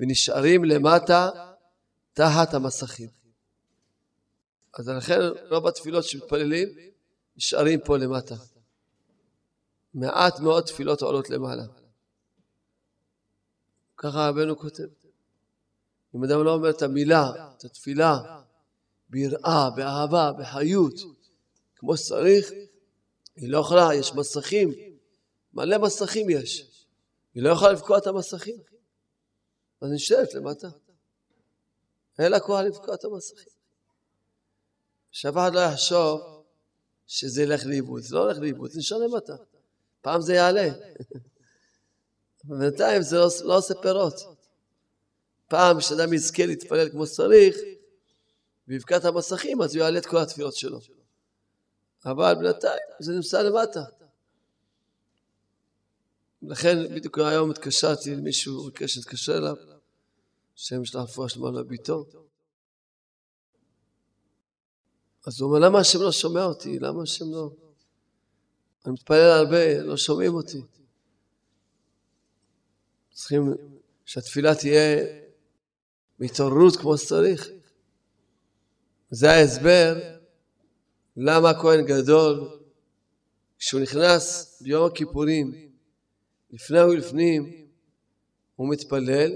ונשארים 0.00 0.64
למטה 0.64 1.30
תחת 2.12 2.54
המסכים. 2.54 3.21
אז 4.78 4.88
לכן 4.88 5.20
רוב 5.50 5.66
התפילות 5.66 6.04
שמתפללים 6.04 6.68
נשארים 7.36 7.80
פה 7.84 7.96
למטה. 7.98 8.34
מעט 9.94 10.40
מאוד 10.40 10.64
תפילות 10.64 11.02
עולות 11.02 11.30
למעלה. 11.30 11.64
ככה 13.96 14.28
רבנו 14.28 14.58
כותב. 14.58 14.84
אם 16.14 16.24
אדם 16.24 16.44
לא 16.44 16.54
אומר 16.54 16.70
את 16.70 16.82
המילה, 16.82 17.52
את 17.56 17.64
התפילה, 17.64 18.42
ביראה, 19.08 19.70
באהבה, 19.76 20.32
בחיות, 20.38 20.94
כמו 21.76 21.96
שצריך, 21.96 22.50
היא 23.36 23.48
לא 23.48 23.58
יכולה, 23.58 23.94
יש 23.94 24.12
מסכים, 24.12 24.70
מלא 25.52 25.78
מסכים 25.78 26.30
יש. 26.30 26.86
היא 27.34 27.42
לא 27.42 27.50
יכולה 27.50 27.72
לבקוע 27.72 27.98
את 27.98 28.06
המסכים. 28.06 28.56
אז 29.80 29.90
נשארת 29.92 30.34
למטה. 30.34 30.68
אין 32.18 32.32
לה 32.32 32.40
כוח 32.40 32.60
לבקוע 32.60 32.94
את 32.94 33.04
המסכים. 33.04 33.52
שאף 35.12 35.34
אחד 35.34 35.54
לא 35.54 35.60
יחשוב 35.60 36.42
שזה 37.06 37.42
ילך 37.42 37.66
לאיבוד. 37.66 38.02
זה 38.02 38.14
לא 38.14 38.22
הולך 38.22 38.38
לאיבוד, 38.38 38.70
זה 38.70 38.78
נשאר 38.78 38.98
למטה. 38.98 39.36
פעם 40.00 40.20
זה 40.20 40.34
יעלה. 40.34 40.68
בינתיים 42.44 43.02
זה 43.02 43.16
לא, 43.16 43.28
לא 43.44 43.58
עושה 43.58 43.74
פירות. 43.82 44.14
פעם 45.48 45.78
כשאדם 45.78 46.12
יזכה 46.12 46.46
להתפלל 46.46 46.90
כמו 46.90 47.06
שצריך, 47.06 47.56
ויבקע 48.68 48.96
את 48.96 49.04
המסכים, 49.04 49.62
אז 49.62 49.74
הוא 49.74 49.82
יעלה 49.82 49.98
את 49.98 50.06
כל 50.06 50.18
התפילות 50.18 50.56
שלו. 50.56 50.80
אבל 52.04 52.34
בינתיים 52.34 52.80
זה 53.00 53.12
נמצא 53.12 53.42
למטה. 53.42 53.84
לכן 56.42 56.94
בדיוק 56.94 57.18
היום 57.18 57.50
התקשרתי 57.50 58.14
למישהו, 58.14 58.64
ביקש 58.64 58.96
להתקשר 58.96 59.38
אליו, 59.38 59.56
שם 60.54 60.82
יש 60.82 60.94
לה 60.94 61.02
רפואה 61.02 61.28
שלמה 61.28 61.50
לביתו. 61.50 62.04
אז 65.26 65.40
הוא 65.40 65.48
אומר, 65.48 65.66
למה 65.66 65.78
השם 65.78 66.00
לא 66.00 66.12
שומע 66.12 66.44
אותי? 66.44 66.78
למה 66.78 67.02
השם 67.02 67.24
לא... 67.32 67.50
אני 68.86 68.92
מתפלל 68.92 69.30
הרבה, 69.30 69.82
לא 69.82 69.96
שומעים 69.96 70.34
אותי. 70.34 70.60
צריכים 73.12 73.42
שהתפילה 74.04 74.54
תהיה 74.54 75.06
בהתעוררות 76.18 76.76
כמו 76.76 76.98
שצריך. 76.98 77.48
זה 79.10 79.30
ההסבר 79.30 80.16
למה 81.16 81.50
הכהן 81.50 81.84
גדול, 81.86 82.60
כשהוא 83.58 83.80
נכנס 83.80 84.56
ביום 84.62 84.86
הכיפורים, 84.86 85.70
לפני 86.50 86.82
ולפנים, 86.82 87.66
הוא 88.56 88.70
מתפלל 88.70 89.32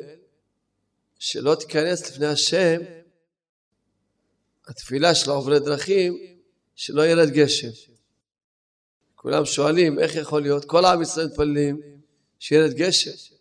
שלא 1.18 1.54
תיכנס 1.54 2.10
לפני 2.10 2.26
השם 2.26 2.80
התפילה 4.68 5.14
של 5.14 5.30
עוברי 5.30 5.60
דרכים, 5.60 6.18
שלא 6.74 7.06
ירד 7.06 7.30
גשם. 7.30 7.68
כולם 9.14 9.44
שואלים 9.44 9.98
איך 9.98 10.14
יכול 10.14 10.42
להיות, 10.42 10.64
כל 10.64 10.84
עם 10.84 11.02
ישראל 11.02 11.26
מתפללים 11.26 12.00
שירד 12.38 12.72
גשם. 12.72 13.34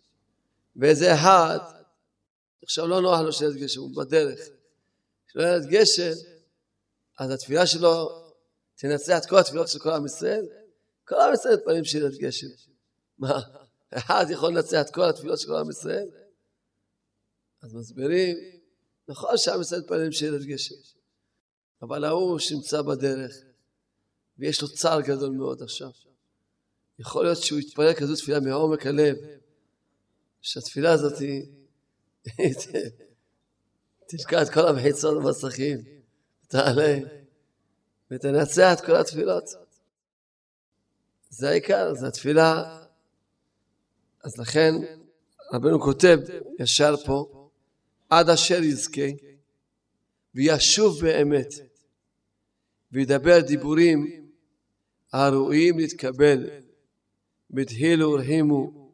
ואיזה 0.76 1.14
אחד, 1.14 1.58
עכשיו 2.62 2.86
לא 2.86 3.00
נוח 3.00 3.20
לו 3.20 3.32
שירד 3.32 3.56
גשם, 3.56 3.80
הוא 3.80 3.96
בדרך. 3.96 4.40
שלא 5.32 5.42
ירד 5.42 5.66
גשם, 5.66 6.12
אז 7.18 7.30
התפילה 7.30 7.66
שלו 7.66 8.22
תנצח 8.74 9.18
את 9.18 9.26
כל 9.26 9.38
התפילות 9.38 9.68
של 9.68 9.78
כל 9.78 9.90
עם 9.90 10.06
ישראל. 10.06 10.46
כל 11.04 11.14
עם 11.20 11.34
ישראל 11.34 11.54
מתפללים 11.54 11.84
שירד 11.84 12.14
גשם. 12.14 12.46
מה, 13.18 13.40
אחד 13.90 14.26
יכול 14.30 14.50
לנצח 14.50 14.80
את 14.80 14.94
כל 14.94 15.08
התפילות 15.08 15.40
של 15.40 15.46
כל 15.46 15.56
עם 15.56 15.70
ישראל? 15.70 16.08
אז 17.62 17.74
מסבירים, 17.74 18.36
נכון 19.08 19.36
שעם 19.36 19.60
ישראל 19.60 19.80
מתפללים 19.80 20.12
שירד 20.12 20.42
גשם. 20.42 20.95
אבל 21.82 22.04
ההוא 22.04 22.38
שנמצא 22.38 22.82
בדרך, 22.82 23.36
ויש 24.38 24.62
לו 24.62 24.68
צער 24.68 25.00
גדול 25.00 25.30
מאוד 25.30 25.62
עכשיו. 25.62 25.90
יכול 26.98 27.24
להיות 27.24 27.38
שהוא 27.38 27.58
יתפלל 27.58 27.94
כזו 27.94 28.16
תפילה 28.16 28.40
מעומק 28.40 28.86
הלב, 28.86 29.16
שהתפילה 30.42 30.92
הזאת 30.92 31.12
תלקע 34.08 34.42
את 34.42 34.48
כל 34.48 34.68
המחיצות 34.68 35.24
במסכים, 35.24 35.78
תעלה 36.48 36.98
ותנצח 38.10 38.72
את 38.72 38.80
כל 38.86 38.96
התפילות. 38.96 39.44
זה 41.30 41.48
העיקר, 41.48 41.94
זה 41.94 42.08
התפילה. 42.08 42.78
אז 44.24 44.38
לכן 44.38 44.74
רבנו 45.52 45.80
כותב 45.80 46.18
ישר 46.60 46.96
פה, 46.96 47.48
עד 48.10 48.30
אשר 48.30 48.62
יזכה 48.62 49.06
וישוב 50.34 51.00
באמת 51.00 51.48
וידבר 52.92 53.40
דיבורים 53.40 54.26
הראויים 55.12 55.78
להתקבל 55.78 56.50
בדהילו 57.50 58.10
ורחימו 58.10 58.90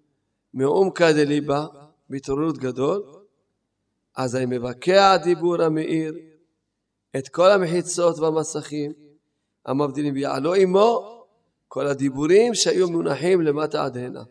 מעומקא 0.54 1.12
דליבה 1.12 1.66
בהתעוררות 2.10 2.58
גדול 2.58 3.02
אז 4.16 4.36
אני 4.36 4.46
מבקע 4.46 5.12
הדיבור 5.12 5.62
המאיר 5.62 6.14
את 7.16 7.28
כל 7.28 7.50
המחיצות 7.50 8.18
והמסכים 8.18 8.92
המבדילים 9.66 10.14
ויעלו 10.14 10.54
עמו 10.54 11.24
כל 11.68 11.86
הדיבורים 11.86 12.54
שהיו 12.54 12.90
מונחים 12.90 13.40
למטה 13.40 13.84
עד 13.84 13.96
הנה. 13.96 14.22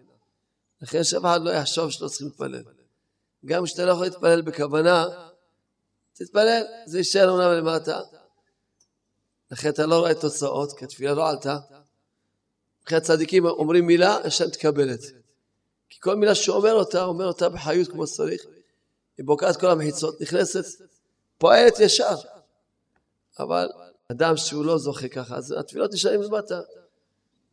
לכן 0.82 1.04
שאף 1.04 1.22
אחד 1.22 1.42
לא 1.44 1.52
יחשוב 1.52 1.90
שלא 1.90 2.08
צריכים 2.08 2.28
להתפלל. 2.28 2.64
גם 3.46 3.66
כשאתה 3.66 3.86
לא 3.86 3.92
יכול 3.92 4.06
להתפלל 4.06 4.42
בכוונה, 4.42 5.06
תתפלל, 6.14 6.64
זה 6.86 6.98
יישאר 6.98 7.30
אומנם 7.30 7.52
למטה. 7.52 8.00
לכן 9.52 9.70
אתה 9.70 9.86
לא 9.86 10.00
רואה 10.00 10.14
תוצאות, 10.14 10.78
כי 10.78 10.86
התפילה 10.86 11.14
לא 11.14 11.30
עלתה. 11.30 11.58
לכן 12.86 12.96
הצדיקים 12.96 13.46
אומרים 13.46 13.88
מילה, 13.88 14.18
השם 14.18 14.50
תקבלת. 14.50 15.00
כי 15.90 16.00
כל 16.00 16.16
מילה 16.16 16.36
שהוא 16.36 16.58
אומר 16.58 16.74
אותה, 16.74 17.04
אומר 17.04 17.26
אותה 17.26 17.50
בחיות 17.50 17.88
כמו 17.88 18.08
שצריך. 18.08 18.42
היא 19.18 19.26
בוקעת 19.26 19.60
כל 19.60 19.68
המחיצות, 19.68 20.22
נכנסת, 20.22 20.66
פועלת 21.38 21.80
ישר. 21.80 22.16
אבל 23.40 23.70
אדם 24.12 24.38
שהוא 24.38 24.66
לא 24.66 24.78
זוכה 24.78 25.08
ככה, 25.08 25.36
אז 25.36 25.52
התפילות 25.52 25.94
נשארים 25.94 26.22
למטה. 26.22 26.60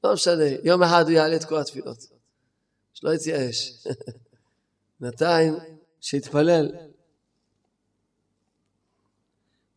לא 0.04 0.12
משנה, 0.12 0.44
יום 0.64 0.82
אחד 0.82 1.02
הוא 1.02 1.12
יעלה 1.12 1.37
את 1.37 1.44
כל 1.44 1.58
התפילות. 1.58 1.98
שלא 2.94 3.14
יתייאש. 3.14 3.87
בינתיים, 5.00 5.56
שיתפלל. 6.00 6.70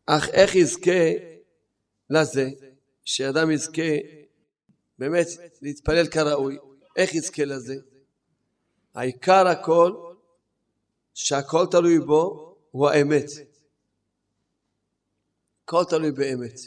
אך 0.06 0.30
איך 0.30 0.56
יזכה 0.56 1.31
לזה, 2.12 2.50
שאדם 3.04 3.52
יזכה 3.52 3.92
באמת 4.98 5.28
להתפלל 5.62 6.08
כראוי, 6.08 6.58
איך 6.96 7.16
יזכה 7.16 7.46
לזה? 7.46 7.76
העיקר 8.94 9.48
הכל, 9.48 10.14
שהכל 11.14 11.66
תלוי 11.72 12.00
בו, 12.00 12.56
הוא 12.72 12.90
האמת. 12.90 13.26
הכל 15.64 15.84
תלוי 15.90 16.12
באמת. 16.12 16.60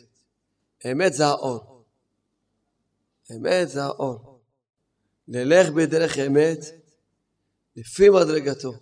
אמת 0.93 1.13
זה 1.13 1.27
האור. 1.27 1.85
אמת 3.37 3.69
זה 3.69 3.85
האור. 3.85 4.41
נלך 5.29 5.71
בדרך 5.71 6.19
אמת 6.19 6.59
לפי 7.77 8.11
מדרגתו. 8.11 8.73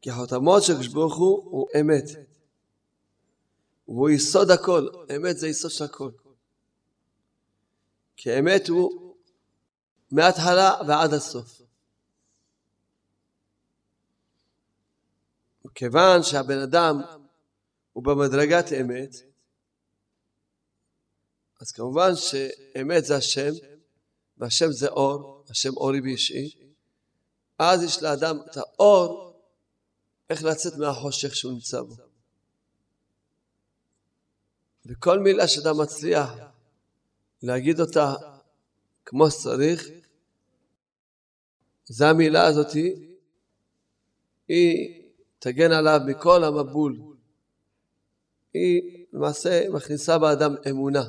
כי 0.00 0.10
החותמות 0.10 0.62
של 0.62 0.72
הקדוש 0.72 0.88
ברוך 0.88 1.16
הוא 1.16 1.44
הוא 1.44 1.68
אמת. 1.80 2.04
והוא 3.88 4.10
יסוד 4.10 4.50
הכל. 4.50 4.88
אמת 5.16 5.38
זה 5.38 5.48
יסוד 5.48 5.70
של 5.70 5.84
הכל. 5.84 6.10
כי 8.16 8.38
אמת 8.38 8.68
הוא 8.68 9.16
מההתחלה 10.10 10.74
ועד 10.88 11.12
הסוף. 11.12 11.60
כיוון 15.74 16.22
שהבן 16.22 16.58
אדם 16.58 17.00
הוא 17.92 18.04
במדרגת 18.04 18.72
אמת, 18.80 19.14
אז 21.60 21.72
כמובן 21.72 22.16
שאמת 22.16 23.04
זה 23.04 23.16
השם, 23.16 23.50
והשם 24.38 24.72
זה 24.72 24.88
אור, 24.88 25.44
השם 25.50 25.76
אורי 25.76 26.00
ואישי, 26.00 26.50
אז 27.58 27.82
יש 27.82 28.02
לאדם 28.02 28.36
את 28.50 28.56
האור 28.56 29.34
איך 30.30 30.44
לצאת 30.44 30.72
מהחושך 30.78 31.36
שהוא 31.36 31.52
נמצא 31.52 31.80
בו. 31.80 32.13
וכל 34.86 35.18
מילה 35.18 35.48
שאתה 35.48 35.72
מצליח 35.72 36.30
להגיד 37.42 37.80
אותה 37.80 38.14
כמו 39.04 39.30
שצריך, 39.30 39.88
זה 41.86 42.08
המילה 42.08 42.46
הזאתי, 42.46 43.14
היא 44.48 45.02
תגן 45.38 45.72
עליו 45.72 46.00
מכל 46.06 46.44
המבול. 46.44 46.98
היא 48.54 49.06
למעשה 49.12 49.70
מכניסה 49.70 50.18
באדם 50.18 50.54
אמונה. 50.70 51.04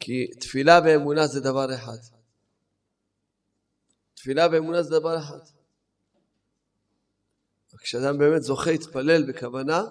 כי 0.00 0.26
תפילה 0.40 0.80
ואמונה 0.84 1.26
זה 1.26 1.40
דבר 1.40 1.74
אחד. 1.74 1.98
תפילה 4.14 4.46
ואמונה 4.52 4.82
זה 4.82 4.90
דבר 4.90 5.18
אחד. 5.18 5.38
כשאדם 7.78 8.18
באמת 8.18 8.42
זוכה 8.42 8.70
להתפלל 8.70 9.32
בכוונה, 9.32 9.82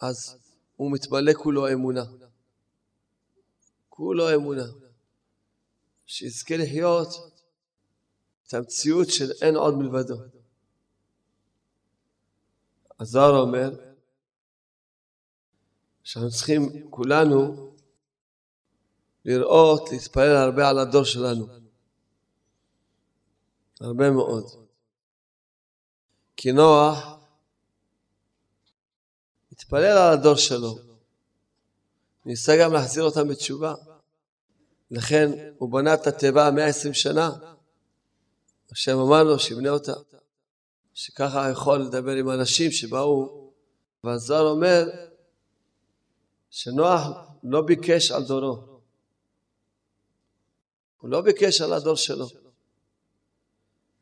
אז 0.00 0.36
הוא 0.76 0.92
מתמלא 0.92 1.32
כולו 1.32 1.72
אמונה. 1.72 2.04
כולו 3.88 4.34
אמונה. 4.34 4.64
שיזכה 6.06 6.56
לחיות 6.56 7.08
את 8.46 8.54
המציאות 8.54 9.08
של 9.10 9.30
אין 9.42 9.56
עוד 9.56 9.74
מלבדו. 9.74 10.16
הזוהר 13.00 13.40
אומר 13.40 13.70
שאנחנו 16.04 16.30
צריכים 16.30 16.90
כולנו 16.90 17.70
לראות, 19.24 19.90
להתפלל 19.92 20.36
הרבה 20.36 20.68
על 20.68 20.78
הדור 20.78 21.04
שלנו. 21.04 21.46
הרבה 23.80 24.10
מאוד. 24.10 24.44
כי 26.36 26.52
נוח 26.52 27.19
התפלל 29.60 29.98
על 29.98 30.12
הדור 30.12 30.34
שלו. 30.34 30.78
ניסה 32.24 32.56
גם 32.60 32.72
להחזיר 32.72 33.02
אותם 33.02 33.28
בתשובה. 33.28 33.74
לכן 34.90 35.30
הוא 35.58 35.72
בנה 35.72 35.94
את 35.94 36.06
התיבה 36.06 36.50
120 36.50 36.94
שנה. 36.94 37.30
השם 38.72 38.98
אמר 38.98 39.22
לו 39.22 39.38
שיבנה 39.38 39.70
אותה. 39.70 39.92
שככה 40.94 41.50
יכול 41.50 41.78
לדבר 41.78 42.12
עם 42.12 42.30
אנשים 42.30 42.70
שבאו. 42.70 43.50
והזוהר 44.04 44.46
אומר 44.46 44.84
שנוח 46.50 47.06
לא 47.42 47.62
ביקש 47.62 48.10
על 48.10 48.24
דורו. 48.24 48.80
הוא 51.00 51.10
לא 51.10 51.20
ביקש 51.20 51.60
על 51.60 51.72
הדור 51.72 51.96
שלו. 51.96 52.26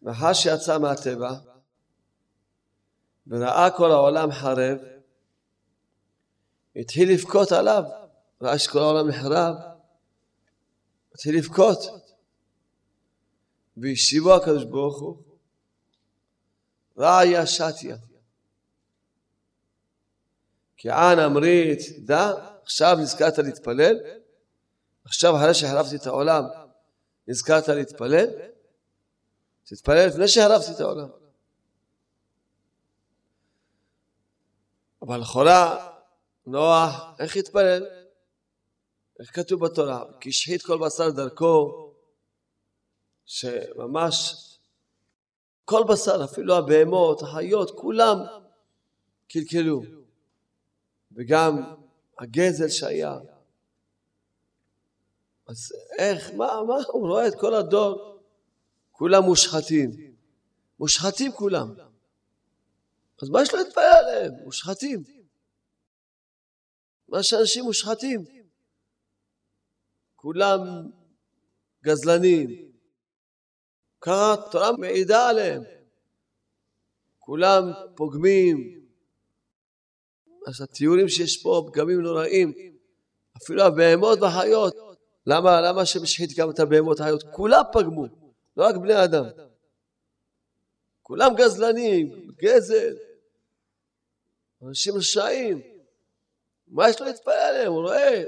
מאחר 0.02 0.32
שיצא 0.32 0.78
מהטבע, 0.78 1.32
וראה 3.26 3.70
כל 3.76 3.90
העולם 3.90 4.32
חרב, 4.32 4.78
התחיל 6.78 7.12
לבכות 7.12 7.52
עליו, 7.52 7.82
ראה 8.42 8.58
שכל 8.58 8.78
העולם 8.78 9.08
נחרב, 9.08 9.54
התחיל 11.14 11.36
לבכות. 11.38 11.78
והשיבו 13.76 14.34
הקדוש 14.34 14.64
ברוך 14.64 15.00
הוא, 15.00 15.22
רעיה 16.98 17.46
שתיה. 17.46 17.96
כי 20.76 20.90
ען 20.90 21.18
אמרית, 21.18 21.80
דע, 21.98 22.32
עכשיו 22.62 22.96
נזכרת 23.00 23.38
להתפלל, 23.38 23.96
עכשיו 25.04 25.36
אחרי 25.36 25.54
שהחרבתי 25.54 25.96
את 25.96 26.06
העולם, 26.06 26.44
נזכרת 27.28 27.68
להתפלל, 27.68 28.26
תתפלל 29.64 30.06
לפני 30.06 30.28
שהחרבתי 30.28 30.72
את 30.72 30.80
העולם. 30.80 31.08
אבל 35.02 35.20
לכאורה, 35.20 35.97
נוח, 36.50 36.94
איך 37.18 37.36
התפלל? 37.36 37.86
איך 39.20 39.36
כתוב 39.36 39.64
בתורה? 39.64 40.04
כי 40.20 40.28
השחית 40.28 40.62
כל 40.62 40.78
בשר 40.86 41.10
דרכו, 41.10 41.92
שממש 43.26 44.44
כל 45.64 45.82
בשר, 45.88 46.24
אפילו 46.24 46.56
הבהמות, 46.56 47.22
החיות, 47.22 47.70
כולם 47.70 48.18
קלקלו. 49.28 49.82
וגם 51.12 51.74
הגזל 52.18 52.68
שהיה. 52.68 53.18
אז 55.48 55.72
איך, 55.98 56.30
מה, 56.30 56.62
מה, 56.66 56.74
הוא 56.92 57.08
רואה 57.08 57.28
את 57.28 57.34
כל 57.40 57.54
הדור, 57.54 58.20
כולם 58.92 59.22
מושחתים. 59.22 59.90
מושחתים 60.80 61.32
כולם. 61.32 61.74
אז 63.22 63.28
מה 63.28 63.42
יש 63.42 63.54
לו 63.54 63.58
להתפלל 63.58 63.92
עליהם? 63.98 64.32
מושחתים. 64.44 65.17
מה 67.08 67.22
שאנשים 67.22 67.64
מושחתים. 67.64 68.24
כולם 70.16 70.60
גזלנים. 71.84 72.72
ככה 74.00 74.32
התורה 74.34 74.72
מעידה 74.72 75.28
עליהם. 75.28 75.62
כולם 77.18 77.62
פוגמים. 77.96 78.84
אז 80.46 80.60
התיאורים 80.60 81.08
שיש 81.08 81.42
פה, 81.42 81.68
פגמים 81.68 82.00
נוראים. 82.00 82.52
אפילו 83.36 83.62
הבהמות 83.62 84.18
והחיות. 84.20 84.76
למה, 85.26 85.60
למה 85.60 85.86
שמשחית 85.86 86.30
גם 86.38 86.50
את 86.50 86.58
הבהמות 86.58 87.00
והחיות? 87.00 87.22
כולם 87.32 87.62
פגמו, 87.72 88.06
לא 88.56 88.64
רק 88.64 88.76
בני 88.76 89.04
אדם. 89.04 89.24
כולם 91.02 91.34
גזלנים, 91.36 92.30
גזל. 92.36 92.96
אנשים 94.62 94.94
רשעים. 94.94 95.77
מה 96.70 96.88
יש 96.88 97.00
לו 97.00 97.06
להתפלל 97.06 97.32
עליהם? 97.32 97.72
הוא 97.72 97.82
רואה. 97.82 98.24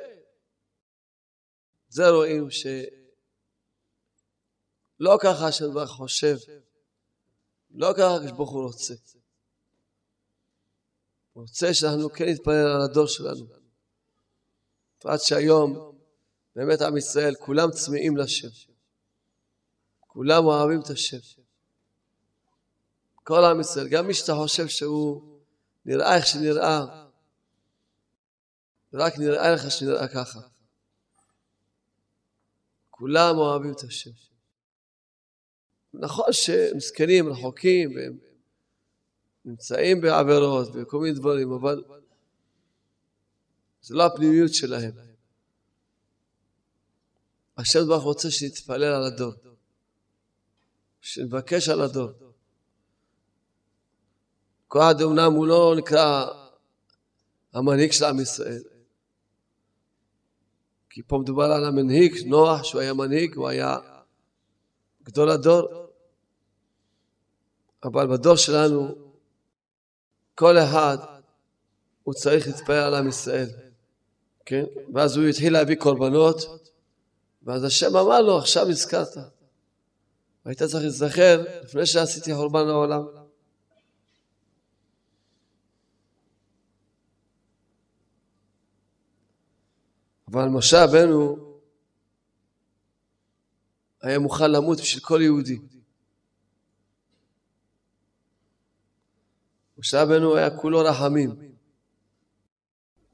זה 1.88 2.08
רואים 2.08 2.50
שלא 2.50 2.78
ככה 5.22 5.46
השם 5.46 5.74
ברוך 5.74 5.90
חושב, 5.90 6.36
לא 7.70 7.92
ככה 7.96 8.14
הקדוש 8.14 8.48
הוא 8.50 8.64
רוצה. 8.66 8.94
הוא 11.32 11.42
רוצה 11.42 11.74
שאנחנו 11.74 12.10
כן 12.10 12.24
נתפלל 12.28 12.66
על 12.66 12.80
הדור 12.80 13.06
שלנו. 13.06 13.46
בפרט 14.98 15.20
שהיום, 15.20 15.98
באמת 16.56 16.82
עם 16.82 16.96
ישראל, 16.96 17.34
כולם 17.34 17.70
צמאים 17.70 18.16
לשם. 18.16 18.48
כולם 20.00 20.44
אוהבים 20.44 20.80
את 20.80 20.90
השם. 20.90 21.42
כל 23.14 23.44
עם 23.44 23.60
ישראל, 23.60 23.88
גם 23.88 24.06
מי 24.06 24.14
שאתה 24.14 24.34
חושב 24.34 24.68
שהוא 24.68 25.40
נראה 25.84 26.16
איך 26.16 26.26
שנראה, 26.26 26.99
רק 28.94 29.18
נראה 29.18 29.54
לך 29.54 29.70
שנראה 29.70 30.08
ככה. 30.08 30.40
כולם 32.90 33.38
אוהבים 33.38 33.72
את 33.72 33.80
השם. 33.80 34.10
נכון 35.94 36.32
שמסכנים, 36.32 37.28
רחוקים, 37.28 37.94
והם 37.96 38.18
נמצאים 39.44 40.00
בעבירות 40.00 40.68
וכל 40.74 41.00
מיני 41.00 41.18
דברים, 41.18 41.52
אבל 41.52 41.84
זה 43.82 43.94
לא 43.94 44.06
הפנימיות 44.06 44.54
שלהם. 44.54 44.92
השם 47.56 47.86
ברוך 47.86 48.02
רוצה 48.02 48.30
שנתפלל 48.30 48.84
על 48.84 49.04
הדור, 49.04 49.32
שנבקש 51.00 51.68
על 51.68 51.80
הדור. 51.80 52.10
קוהד 54.68 55.02
אמנם 55.02 55.32
הוא 55.32 55.46
לא 55.46 55.74
נקרא 55.78 56.26
המנהיג 57.52 57.92
של 57.92 58.04
עם 58.04 58.20
ישראל, 58.20 58.62
כי 60.90 61.02
פה 61.02 61.18
מדובר 61.18 61.44
על 61.44 61.64
המנהיג, 61.64 62.14
נוח, 62.26 62.64
שהוא 62.64 62.80
היה 62.80 62.94
מנהיג, 62.94 63.36
הוא 63.36 63.48
היה 63.48 63.78
גדול 65.02 65.30
הדור, 65.30 65.68
אבל 67.84 68.06
בדור 68.06 68.36
שלנו 68.36 68.94
כל 70.34 70.58
אחד 70.58 70.96
הוא 72.02 72.14
צריך 72.14 72.46
להתפלל 72.46 72.76
על 72.76 72.94
עם 72.94 73.08
ישראל, 73.08 73.48
כן? 74.46 74.64
ואז 74.94 75.16
הוא 75.16 75.26
התחיל 75.26 75.52
להביא 75.52 75.76
קורבנות, 75.76 76.36
ואז 77.42 77.64
השם 77.64 77.96
אמר 77.96 78.20
לו, 78.20 78.38
עכשיו 78.38 78.68
נזכרת. 78.68 79.16
היית 80.44 80.62
צריך 80.62 80.82
להיזכר 80.82 81.44
לפני 81.62 81.86
שעשיתי 81.86 82.34
חורבן 82.34 82.68
העולם. 82.68 83.19
אבל 90.30 90.48
משה 90.48 90.84
רבנו 90.84 91.36
היה 94.02 94.18
מוכן 94.18 94.50
למות 94.50 94.78
בשביל 94.80 95.04
כל 95.04 95.22
יהודי. 95.22 95.58
משה 99.78 100.02
רבנו 100.02 100.36
היה 100.36 100.58
כולו 100.58 100.78
רחמים. 100.78 101.54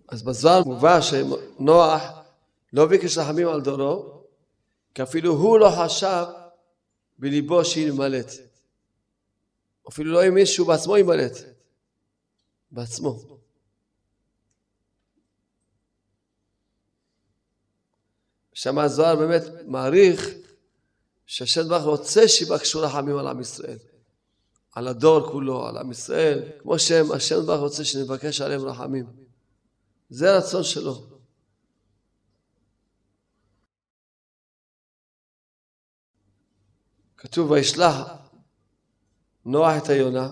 אז 0.09 0.23
בזוהר 0.23 0.63
מובא 0.65 1.01
שנוח 1.01 2.03
לא 2.73 2.87
ביקש 2.87 3.19
רחמים 3.19 3.49
על 3.49 3.61
דורו, 3.61 4.23
כי 4.95 5.03
אפילו 5.03 5.33
הוא 5.33 5.59
לא 5.59 5.69
חשב 5.79 6.25
בליבו 7.19 7.65
שהיא 7.65 7.93
נמלט. 7.93 8.31
אפילו 9.89 10.13
לא 10.13 10.23
האמין 10.23 10.47
שהוא 10.47 10.69
בעצמו 10.69 10.97
יימלט. 10.97 11.33
בעצמו. 12.71 13.36
שם 18.57 18.79
הזוהר 18.79 19.17
באמת 19.17 19.43
מעריך 19.67 20.31
שהשם 21.27 21.69
ברוך 21.69 21.85
רוצה 21.85 22.29
שיבקשו 22.29 22.81
רחמים 22.81 23.17
על 23.17 23.27
עם 23.27 23.41
ישראל. 23.41 23.79
על 24.73 24.89
הדור 24.89 25.31
כולו, 25.31 25.67
על 25.67 25.79
עם 25.79 25.91
ישראל, 25.91 26.43
כמו 26.59 26.79
שהשם 26.79 27.47
ברוך 27.47 27.61
רוצה 27.61 27.85
שנבקש 27.85 28.41
עליהם 28.41 28.61
רחמים. 28.61 29.07
זה 30.11 30.35
הרצון 30.35 30.65
שלו. 30.65 31.07
כתוב 37.17 37.51
וישלח 37.51 37.97
נוח 39.45 39.73
את 39.85 39.89
היונה 39.89 40.29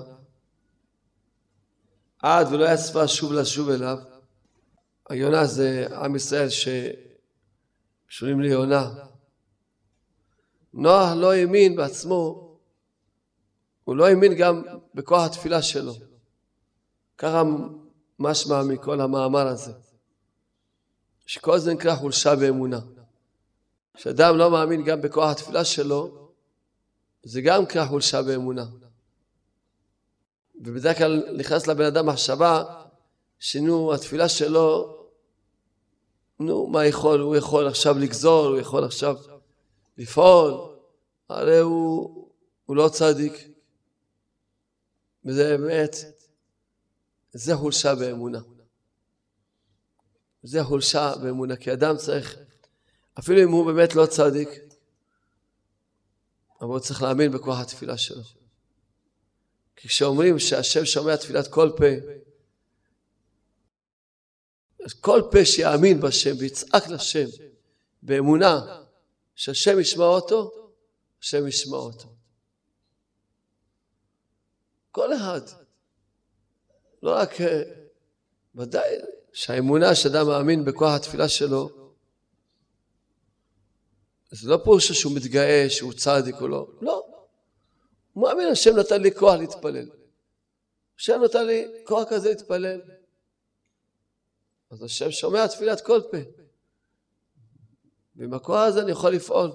עד 2.19 2.53
ולא 2.53 2.65
יצפה 2.65 3.09
שוב 3.09 3.33
לשוב 3.33 3.71
אליו. 3.71 3.99
היונה 5.09 5.47
זה 5.47 5.87
עם 5.91 6.17
ישראל 6.17 6.49
שקשורים 8.09 8.41
ליונה. 8.41 8.93
נוח 10.75 11.13
לא 11.17 11.33
האמין 11.33 11.77
בעצמו, 11.77 12.57
הוא 13.85 13.97
לא 13.97 14.07
האמין 14.07 14.35
גם 14.35 14.63
בכוח 14.95 15.27
התפילה 15.27 15.63
שלו. 15.63 15.95
ככה 17.19 17.43
משמע 18.19 18.63
מכל 18.63 19.01
המאמר 19.01 19.47
הזה. 19.47 19.73
שכל 21.27 21.59
זה 21.59 21.75
נקרא 21.75 21.97
חולשה 21.97 22.37
באמונה. 22.37 22.81
כשאדם 23.95 24.37
לא 24.37 24.51
מאמין 24.51 24.85
גם 24.85 25.03
בכוח 25.03 25.31
התפילה 25.31 25.65
שלו, 25.65 26.31
זה 27.23 27.41
גם 27.41 27.63
נקרא 27.63 27.87
חולשה 27.87 28.23
באמונה. 28.23 28.65
ובדרך 30.55 30.99
כלל 30.99 31.37
נכנס 31.37 31.67
לבן 31.67 31.85
אדם 31.85 32.07
מחשבה 32.07 32.65
שנו, 33.39 33.95
התפילה 33.95 34.29
שלו, 34.29 34.94
נו, 36.41 36.67
מה 36.67 36.87
יכול? 36.87 37.21
הוא 37.21 37.37
יכול 37.37 37.69
עכשיו 37.69 37.99
לגזור, 37.99 38.47
הוא 38.47 38.59
יכול 38.59 38.85
עכשיו 38.85 39.17
לפעול, 39.99 40.53
הרי 41.29 41.59
הוא, 41.59 42.31
הוא 42.67 42.77
לא 42.77 42.89
צדיק. 42.89 43.33
וזה 45.25 45.57
באמת, 45.57 45.97
זה 47.33 47.57
חולשה 47.57 47.95
באמונה. 47.95 48.41
זה 50.43 50.65
חולשה 50.65 51.13
באמונה, 51.23 51.57
כי 51.57 51.73
אדם 51.73 51.97
צריך, 51.97 52.37
אפילו 53.19 53.43
אם 53.43 53.51
הוא 53.51 53.67
באמת 53.67 53.95
לא 53.95 54.07
צדיק, 54.07 54.49
אבל 56.61 56.69
הוא 56.69 56.79
צריך 56.79 57.03
להאמין 57.03 57.33
בכוח 57.33 57.61
התפילה 57.61 57.99
שלו. 57.99 58.23
כי 59.77 59.89
כשאומרים 59.89 60.39
שהשם 60.39 60.85
שומע 60.85 61.17
תפילת 61.17 61.49
כל 61.49 61.71
פה, 61.77 61.85
אז 64.85 64.95
כל 65.01 65.23
פה 65.31 65.45
שיאמין 65.45 66.01
בשם 66.01 66.35
ויצעק 66.39 66.89
לשם 66.89 67.27
באמונה 68.03 68.81
שהשם 69.35 69.81
ישמע 69.81 70.05
אותו, 70.05 70.53
השם 71.23 71.47
ישמע 71.47 71.77
אותו. 71.77 72.09
כל 74.91 75.17
אחד. 75.17 75.41
לא 77.03 77.11
רק, 77.11 77.31
ודאי 78.55 78.95
שהאמונה 79.33 79.95
שאדם 79.95 80.27
מאמין 80.27 80.65
בכוח 80.65 80.93
התפילה 80.93 81.29
שלו, 81.29 81.71
זה 84.31 84.51
לא 84.51 84.57
פירוש 84.65 84.93
שהוא 84.93 85.17
מתגאה 85.17 85.67
שהוא 85.69 85.93
צדיק 85.93 86.35
או 86.41 86.49
לא, 86.49 86.67
לא. 86.81 87.07
הוא 88.13 88.23
מאמין, 88.29 88.49
השם 88.49 88.77
נתן 88.77 89.03
לי 89.03 89.15
כוח 89.15 89.35
להתפלל. 89.35 89.89
השם 90.99 91.21
נתן 91.25 91.47
לי 91.47 91.67
כוח 91.85 92.09
כזה 92.09 92.29
להתפלל. 92.29 92.81
אז 94.75 94.83
השם 94.83 95.11
שומע 95.11 95.47
תפילת 95.47 95.81
כל 95.81 96.01
פה. 96.11 96.17
ועם 98.17 98.35
הכוח 98.35 98.61
הזה 98.61 98.83
אני 98.83 98.91
יכול 98.91 99.13
לפעול. 99.13 99.51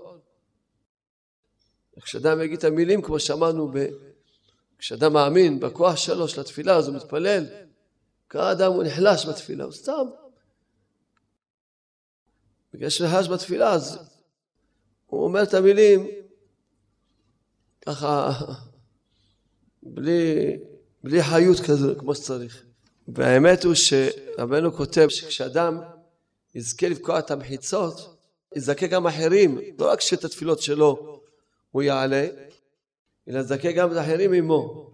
כשאדם 2.02 2.42
יגיד 2.42 2.58
את 2.58 2.64
המילים, 2.64 3.02
כמו 3.02 3.20
שאמרנו, 3.20 3.72
ב... 3.74 3.78
כשאדם 4.78 5.14
מאמין 5.14 5.60
בכוח 5.60 5.96
שלו, 5.96 6.28
של 6.28 6.42
התפילה, 6.42 6.76
אז 6.76 6.88
הוא 6.88 6.96
מתפלל. 6.96 7.46
קרא 8.28 8.52
אדם, 8.52 8.72
הוא 8.72 8.84
נחלש 8.84 9.26
בתפילה, 9.26 9.64
הוא 9.64 9.74
סתם. 9.74 10.08
בגלל 12.74 12.90
שנחלש 12.90 13.28
בתפילה, 13.28 13.74
אז 13.74 14.00
הוא 15.06 15.24
אומר 15.24 15.44
את 15.44 15.54
המילים 15.54 16.08
ככה, 17.86 18.32
בלי, 19.84 20.58
בלי 21.04 21.24
חיות 21.24 21.60
כזו, 21.60 22.00
כמו 22.00 22.16
שצריך. 22.16 22.69
והאמת 23.16 23.64
הוא 23.64 23.74
שרבנו 23.76 24.74
כותב 24.74 25.08
שכשאדם 25.10 25.82
יזכה 26.56 26.90
לבקוע 26.90 27.20
את 27.20 27.32
המחיצות, 27.32 28.18
יזכה 28.56 28.88
גם 28.88 29.08
אחרים, 29.08 29.60
לא 29.80 29.92
רק 29.92 30.02
שאת 30.02 30.24
התפילות 30.24 30.62
שלו 30.62 31.22
הוא 31.72 31.82
יעלה, 31.82 32.28
אלא 33.28 33.40
יזכה 33.40 33.72
גם 33.72 33.92
את 33.92 33.98
האחרים 33.98 34.34
עמו. 34.34 34.90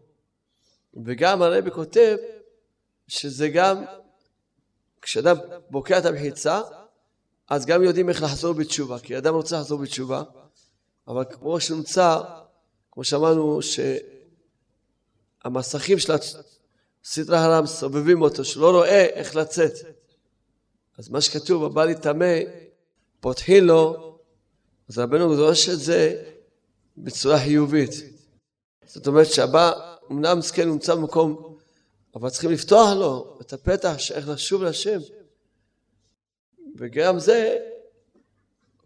וגם 1.05 1.41
הרבי 1.41 1.71
כותב 1.71 2.17
שזה 3.07 3.49
גם, 3.49 3.83
כשאדם 5.01 5.37
בוקע 5.69 5.97
את 5.97 6.05
המחיצה, 6.05 6.61
אז 7.49 7.65
גם 7.65 7.83
יודעים 7.83 8.09
איך 8.09 8.23
לחזור 8.23 8.53
בתשובה, 8.53 8.99
כי 8.99 9.17
אדם 9.17 9.33
רוצה 9.33 9.59
לחזור 9.59 9.79
בתשובה, 9.79 10.23
אבל 11.07 11.23
כמו 11.31 11.59
שנמצא, 11.59 12.21
כמו 12.91 13.03
שאמרנו, 13.03 13.59
שהמסכים 15.43 15.99
של 15.99 16.13
הסדרה 17.05 17.45
הרם 17.45 17.65
סובבים 17.65 18.21
אותו, 18.21 18.45
שלא 18.45 18.71
רואה 18.71 19.05
איך 19.05 19.35
לצאת. 19.35 19.73
אז 20.97 21.09
מה 21.09 21.21
שכתוב, 21.21 21.63
הבא 21.63 21.85
להיטמא, 21.85 22.39
פותחים 23.19 23.63
לו, 23.63 24.17
אז 24.89 24.97
רבנו 24.97 25.35
דורש 25.35 25.69
את 25.69 25.79
זה 25.79 26.23
בצורה 26.97 27.39
חיובית. 27.39 27.91
זאת 28.85 29.07
אומרת 29.07 29.31
שהבא, 29.31 29.95
אמנם 30.11 30.41
זקן 30.41 30.69
נמצא 30.69 30.95
במקום, 30.95 31.57
אבל 32.15 32.29
צריכים 32.29 32.51
לפתוח 32.51 32.89
לו 32.93 33.37
את 33.41 33.53
הפתח 33.53 33.93
שאיך 33.97 34.29
לשוב 34.29 34.63
להשם. 34.63 34.99
וגם 36.77 37.19
זה, 37.19 37.57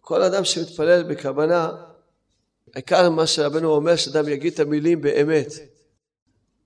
כל 0.02 0.22
אדם 0.22 0.46
שמתפלל 0.46 1.04
בכוונה, 1.04 1.72
העיקר 2.74 3.10
מה 3.10 3.28
שרבנו 3.28 3.70
אומר, 3.70 3.96
שאדם 3.96 4.28
יגיד 4.28 4.54
את 4.54 4.60
המילים 4.60 5.02
באמת. 5.02 5.52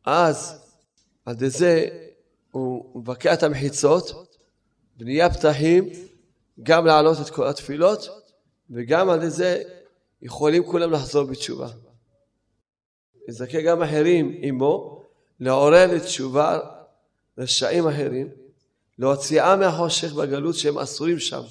אז, 0.06 0.62
על 1.25 1.33
ידי 1.33 1.49
זה, 1.49 1.88
הוא 2.51 3.01
מבקע 3.01 3.33
את 3.33 3.43
המחיצות, 3.43 4.38
ונהיה 4.99 5.33
פתחים, 5.33 5.89
גם 6.63 6.86
להעלות 6.86 7.17
את 7.21 7.29
כל 7.29 7.47
התפילות, 7.47 8.07
וגם 8.69 9.09
על 9.09 9.17
ידי 9.17 9.29
זה 9.29 9.63
יכולים 10.21 10.63
כולם 10.63 10.91
לחזור 10.91 11.23
בתשובה. 11.23 11.69
יזכה 13.27 13.62
גם 13.62 13.83
אחרים 13.83 14.38
עמו, 14.41 15.03
לעורר 15.39 15.95
לתשובה 15.95 16.59
רשעים 17.38 17.88
אחרים, 17.88 18.29
להוציאה 18.99 19.55
מהחושך 19.55 20.13
בגלות 20.13 20.55
שהם 20.55 20.77
אסורים 20.77 21.19
שם. 21.19 21.41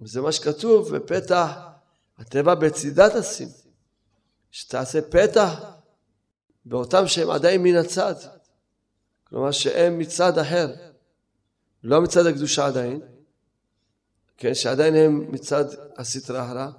וזה 0.00 0.20
מה 0.20 0.32
שכתוב 0.32 0.96
בפתח 0.96 1.58
הטבע 2.18 2.54
בצידה 2.54 3.20
תשים, 3.20 3.48
שתעשה 4.50 5.02
פתח 5.02 5.77
באותם 6.68 7.06
שהם 7.06 7.30
עדיין 7.30 7.62
מן 7.62 7.76
הצד, 7.76 8.14
כלומר 9.24 9.50
שהם 9.50 9.98
מצד 9.98 10.38
אחר, 10.38 10.74
לא 11.84 12.00
מצד 12.00 12.26
הקדושה 12.26 12.66
עדיין, 12.66 13.00
כן, 14.36 14.54
שעדיין 14.54 14.94
הם 14.94 15.32
מצד 15.32 15.64
הסטרה 15.96 16.50
הרע, 16.50 16.70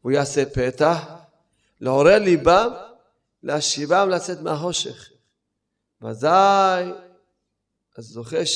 הוא 0.00 0.12
יעשה 0.12 0.44
פתח 0.46 1.04
לעורר 1.80 2.18
ליבם, 2.18 2.70
להשיבם 3.42 4.08
לצאת 4.10 4.40
מהחושך. 4.40 5.10
ודאי, 6.02 6.84
אז 7.96 8.04
זוכה 8.04 8.46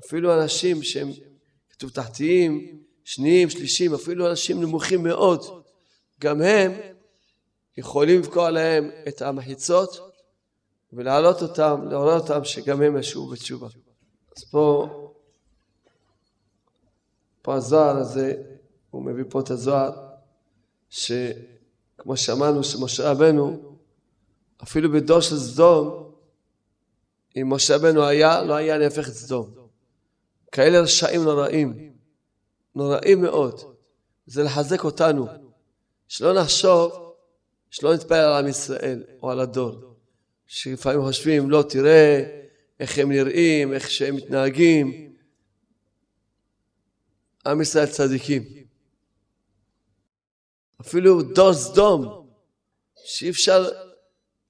שאפילו 0.00 0.42
אנשים 0.42 0.82
שהם 0.82 1.10
כתוב 1.70 1.90
תחתיים, 1.90 2.82
שניים, 3.04 3.50
שלישים, 3.50 3.94
אפילו 3.94 4.30
אנשים 4.30 4.60
נמוכים 4.60 5.02
מאוד, 5.02 5.64
גם 6.20 6.42
הם 6.42 6.89
יכולים 7.76 8.20
לבקוע 8.20 8.46
עליהם 8.46 8.90
את 9.08 9.22
המחיצות 9.22 10.12
ולהעלות 10.92 11.42
אותם, 11.42 11.88
לעורר 11.90 12.20
אותם 12.20 12.44
שגם 12.44 12.82
הם 12.82 12.96
ישובו 12.96 13.30
בתשובה. 13.30 13.68
אז 14.36 14.44
פה, 14.44 14.88
פה 17.42 17.54
הזוהר 17.54 17.96
הזה, 17.96 18.34
הוא 18.90 19.02
מביא 19.02 19.24
פה 19.28 19.40
את 19.40 19.50
הזוהר, 19.50 19.92
שכמו 20.90 22.16
שאמרנו 22.16 22.64
שמשה 22.64 23.10
רבנו, 23.10 23.76
אפילו 24.62 24.92
בדור 24.92 25.20
של 25.20 25.38
סדום, 25.38 26.12
אם 27.36 27.52
משה 27.52 27.76
רבנו 27.76 28.04
היה, 28.04 28.42
לא 28.42 28.54
היה 28.54 28.78
נהפך 28.78 29.08
את 29.08 29.12
סדום. 29.12 29.54
כאלה 30.52 30.80
רשעים 30.80 31.24
נוראים, 31.24 31.92
נוראים 32.74 33.22
מאוד. 33.22 33.60
זה 34.26 34.42
לחזק 34.42 34.84
אותנו, 34.84 35.26
שלא 36.08 36.40
נחשוב, 36.40 37.09
שלא 37.70 37.94
נתפלל 37.94 38.18
על 38.18 38.32
עם 38.32 38.48
ישראל 38.48 39.04
או 39.22 39.30
על 39.30 39.40
הדור. 39.40 39.96
שלפעמים 40.46 41.02
חושבים, 41.02 41.50
לא, 41.50 41.64
תראה 41.68 42.24
איך 42.80 42.98
הם 42.98 43.12
נראים, 43.12 43.72
איך 43.72 43.90
שהם 43.90 44.16
מתנהגים. 44.16 45.16
עם 47.46 47.60
ישראל 47.60 47.86
צדיקים. 47.86 48.42
אפילו 50.80 51.22
דור 51.22 51.54
סדום, 51.54 52.30
שאי 53.04 53.30
אפשר, 53.30 53.68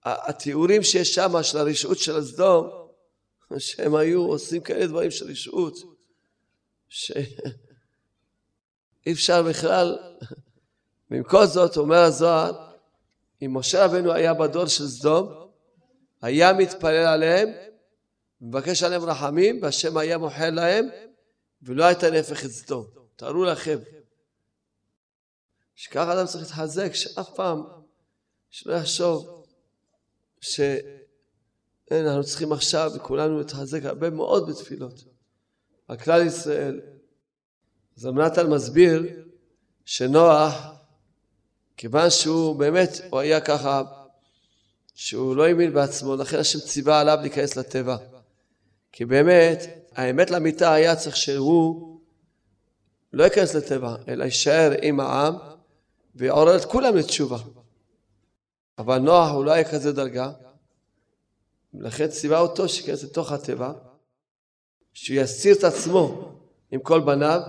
התיאורים 0.05 0.83
שיש 0.83 1.15
שם 1.15 1.43
של 1.43 1.59
הרשעות 1.59 1.99
של 1.99 2.17
הסדום, 2.17 2.71
שהם 3.59 3.95
היו 3.95 4.23
עושים 4.23 4.63
כאלה 4.63 4.87
דברים 4.87 5.11
של 5.11 5.31
רשעות, 5.31 5.77
שאי 6.89 7.23
אפשר 9.13 9.43
בכלל, 9.43 9.99
כל 11.23 11.47
זאת 11.47 11.77
אומר 11.77 11.99
הזוהר, 11.99 12.70
אם 13.43 13.57
משה 13.57 13.85
רבנו 13.85 14.13
היה 14.13 14.35
בדור 14.35 14.67
של 14.67 14.89
סדום, 14.89 15.51
היה 16.23 16.53
מתפלל 16.53 17.07
עליהם, 17.07 17.49
מבקש 18.41 18.83
עליהם 18.83 19.03
רחמים, 19.03 19.63
והשם 19.63 19.97
היה 19.97 20.19
מוחל 20.19 20.51
להם, 20.51 20.89
ולא 21.63 21.85
הייתה 21.85 22.11
נהפך 22.11 22.45
את 22.45 22.51
סדום. 22.51 22.87
תארו 23.17 23.45
לכם, 23.45 23.79
שככה 25.75 26.13
אדם 26.13 26.27
צריך 26.27 26.45
להתחזק, 26.45 26.95
שאף 26.95 27.35
פעם, 27.35 27.63
שלא 28.51 28.75
יחשוב 28.75 29.41
אנחנו 31.91 32.25
צריכים 32.25 32.53
עכשיו, 32.53 32.91
וכולנו 32.95 33.39
להתחזק 33.39 33.85
הרבה 33.85 34.11
מאוד 34.11 34.51
בתפילות. 34.51 35.05
על 35.89 35.97
כלל 35.97 36.27
ישראל. 36.27 36.81
אז 37.97 38.07
אמנתן 38.07 38.47
מסביר 38.47 39.03
שנוח, 39.85 40.55
כיוון 41.81 42.11
שהוא 42.11 42.57
באמת, 42.57 43.01
הוא 43.11 43.21
היה 43.21 43.41
ככה, 43.41 43.83
שהוא 44.95 45.37
לא 45.37 45.47
האמין 45.47 45.73
בעצמו, 45.73 46.17
לכן 46.17 46.39
השם 46.39 46.61
ציווה 46.61 47.01
עליו 47.01 47.19
להיכנס 47.21 47.57
לטבע. 47.57 47.97
כי 48.93 49.05
באמת, 49.05 49.87
האמת 49.93 50.31
לאמיתה 50.31 50.73
היה 50.73 50.97
צריך 50.97 51.17
שהוא 51.17 52.01
לא 53.13 53.25
ייכנס 53.25 53.55
לטבע, 53.55 53.97
אלא 54.09 54.25
יישאר 54.25 54.71
עם 54.83 55.01
העם 55.01 55.35
ויעורר 56.15 56.57
את 56.57 56.65
כולם 56.65 56.97
לתשובה. 56.97 57.39
אבל 58.79 58.99
נוח 58.99 59.31
הוא 59.31 59.45
לא 59.45 59.53
היה 59.53 59.71
כזה 59.71 59.93
דרגה, 59.93 60.33
לכן 61.75 62.09
ציווה 62.09 62.41
אותו 62.41 62.69
שייכנס 62.69 63.05
לתוך 63.05 63.33
הטבע, 63.33 63.73
שהוא 64.93 65.17
יסיר 65.21 65.57
את 65.57 65.65
עצמו 65.65 66.33
עם 66.71 66.81
כל 66.81 67.01
בניו 67.01 67.41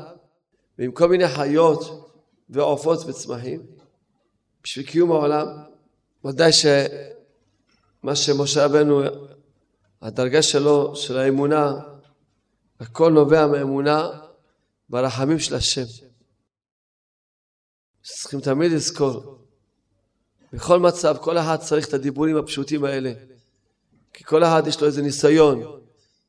ועם 0.77 0.91
כל 0.91 1.09
מיני 1.09 1.27
חיות 1.27 2.11
ועופות 2.49 2.99
וצמחים 3.05 3.80
בשביל 4.63 4.85
קיום 4.85 5.11
העולם. 5.11 5.47
ודאי 6.25 6.51
שמה 6.53 8.15
שמשה 8.15 8.65
רבנו, 8.65 9.01
הדרגה 10.01 10.41
שלו, 10.41 10.95
של 10.95 11.17
האמונה, 11.17 11.73
הכל 12.79 13.11
נובע 13.11 13.47
מאמונה 13.47 14.09
ברחמים 14.89 15.39
של 15.39 15.55
השם. 15.55 15.85
צריכים 18.03 18.41
תמיד 18.41 18.71
לזכור, 18.71 19.37
בכל 20.53 20.79
מצב, 20.79 21.17
כל 21.21 21.37
אחד 21.37 21.55
צריך 21.55 21.87
את 21.87 21.93
הדיבורים 21.93 22.37
הפשוטים 22.37 22.83
האלה. 22.83 23.13
כי 24.13 24.23
כל 24.23 24.43
אחד 24.43 24.67
יש 24.67 24.81
לו 24.81 24.87
איזה 24.87 25.01
ניסיון. 25.01 25.81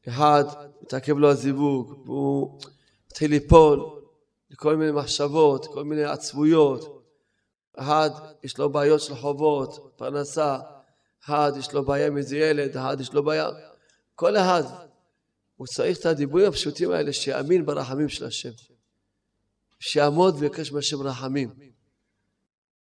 אחד, 0.09 0.45
מתעכב 0.83 1.19
לו 1.19 1.31
הזיווג, 1.31 2.03
והוא 2.05 2.61
מתחיל 3.07 3.31
ליפול 3.31 4.01
לכל 4.51 4.77
מיני 4.77 4.93
מחשבות, 4.93 5.67
כל 5.67 5.85
מיני 5.85 6.05
עצבויות. 6.05 7.02
אחד, 7.75 8.11
יש 8.43 8.59
לו 8.59 8.73
בעיות 8.73 9.01
של 9.01 9.15
חובות, 9.15 9.93
פרנסה. 9.97 10.59
אחד, 11.25 11.53
יש 11.59 11.73
לו 11.73 11.85
בעיה 11.85 12.07
עם 12.07 12.17
איזה 12.17 12.37
ילד, 12.37 12.77
אחד, 12.77 13.01
יש 13.01 13.13
לו 13.13 13.25
בעיה... 13.25 13.49
כל 14.15 14.37
אחד, 14.37 14.63
הוא 15.57 15.67
צריך 15.67 15.99
את 15.99 16.07
הדיבורים 16.07 16.49
הפשוטים 16.49 16.91
האלה, 16.91 17.13
שיאמין 17.13 17.67
ברחמים 17.67 18.09
של 18.09 18.25
השם. 18.25 18.51
שיעמוד 19.81 20.37
ויבקש 20.39 20.73
מהשם 20.73 21.03
רחמים. 21.03 21.51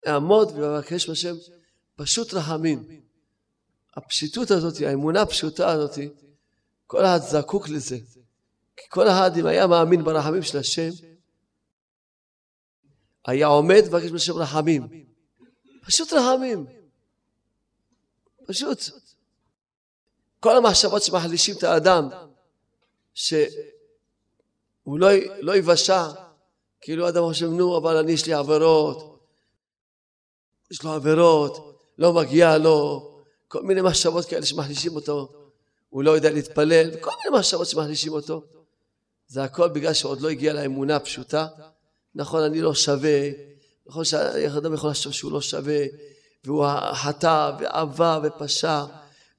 יעמוד 0.05 0.51
ויבקש 0.51 1.09
מהשם 1.09 1.35
פשוט 1.95 2.33
רחמים. 2.33 3.01
הפשיטות 3.95 4.51
הזאת, 4.51 4.81
האמונה 4.81 5.21
הפשוטה 5.21 5.69
הזאת, 5.69 5.97
כל 6.87 7.05
אחד 7.05 7.19
זקוק 7.21 7.69
לזה. 7.69 7.97
כי 8.77 8.85
כל 8.89 9.07
אחד, 9.07 9.37
אם 9.37 9.45
היה 9.45 9.67
מאמין 9.67 10.03
ברחמים 10.03 10.43
של 10.43 10.57
השם, 10.57 10.89
היה 13.29 13.47
עומד 13.47 13.81
ומבקש 13.85 14.11
בשם 14.11 14.33
רחמים. 14.33 14.87
פשוט 15.85 16.13
רחמים. 16.13 16.65
פשוט. 18.47 18.79
כל 20.39 20.57
המחשבות 20.57 21.03
שמחלישים 21.03 21.55
את 21.57 21.63
האדם, 21.63 22.09
שהוא 23.13 23.49
לא, 24.85 25.07
לא 25.39 25.55
יבשע, 25.55 26.07
כאילו 26.81 27.09
אדם 27.09 27.23
חושב, 27.23 27.45
נו, 27.45 27.77
אבל 27.77 27.97
אני 27.97 28.11
יש 28.11 28.25
לי 28.25 28.33
עבירות, 28.33 29.19
יש 30.71 30.83
לו 30.83 30.91
עבירות, 30.91 31.81
לא 31.97 32.13
מגיע 32.13 32.57
לו, 32.57 33.09
כל 33.47 33.63
מיני 33.63 33.81
מחשבות 33.81 34.25
כאלה 34.25 34.45
שמחלישים 34.45 34.95
אותו, 34.95 35.31
הוא 35.89 36.03
לא 36.03 36.11
יודע 36.11 36.31
להתפלל, 36.31 36.89
וכל 36.93 37.11
מיני 37.23 37.37
מחשבות 37.37 37.67
שמחלישים 37.67 38.13
אותו. 38.13 38.43
זה 39.27 39.43
הכל 39.43 39.69
בגלל 39.69 39.93
שעוד 39.93 40.21
לא 40.21 40.29
הגיע 40.29 40.53
לאמונה 40.53 40.95
הפשוטה. 40.95 41.47
נכון, 42.19 42.43
אני 42.43 42.61
לא 42.61 42.73
שווה, 42.73 43.19
נכון 43.85 44.05
שאדם 44.05 44.73
יכול 44.73 44.89
לחשוב 44.89 45.13
שהוא 45.13 45.31
לא 45.31 45.41
שווה, 45.41 45.85
והוא 46.43 46.65
חטא 46.93 47.51
ועבה 47.59 48.19
ופשע, 48.23 48.83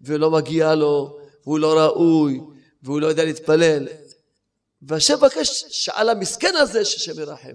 ולא 0.01 0.31
מגיע 0.31 0.75
לו, 0.75 1.21
והוא 1.43 1.59
לא 1.59 1.79
ראוי, 1.79 2.41
והוא 2.83 3.01
לא 3.01 3.07
יודע 3.07 3.25
להתפלל. 3.25 3.89
והשם 4.83 5.15
מבקש 5.15 5.65
שעל 5.69 6.09
המסכן 6.09 6.57
הזה 6.57 6.85
שהשם 6.85 7.21
ירחם. 7.21 7.55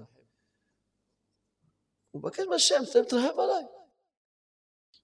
הוא 2.12 2.22
מבקש 2.22 2.43
מהשם, 2.49 2.84
תרחם 3.10 3.39
עליי. 3.39 3.64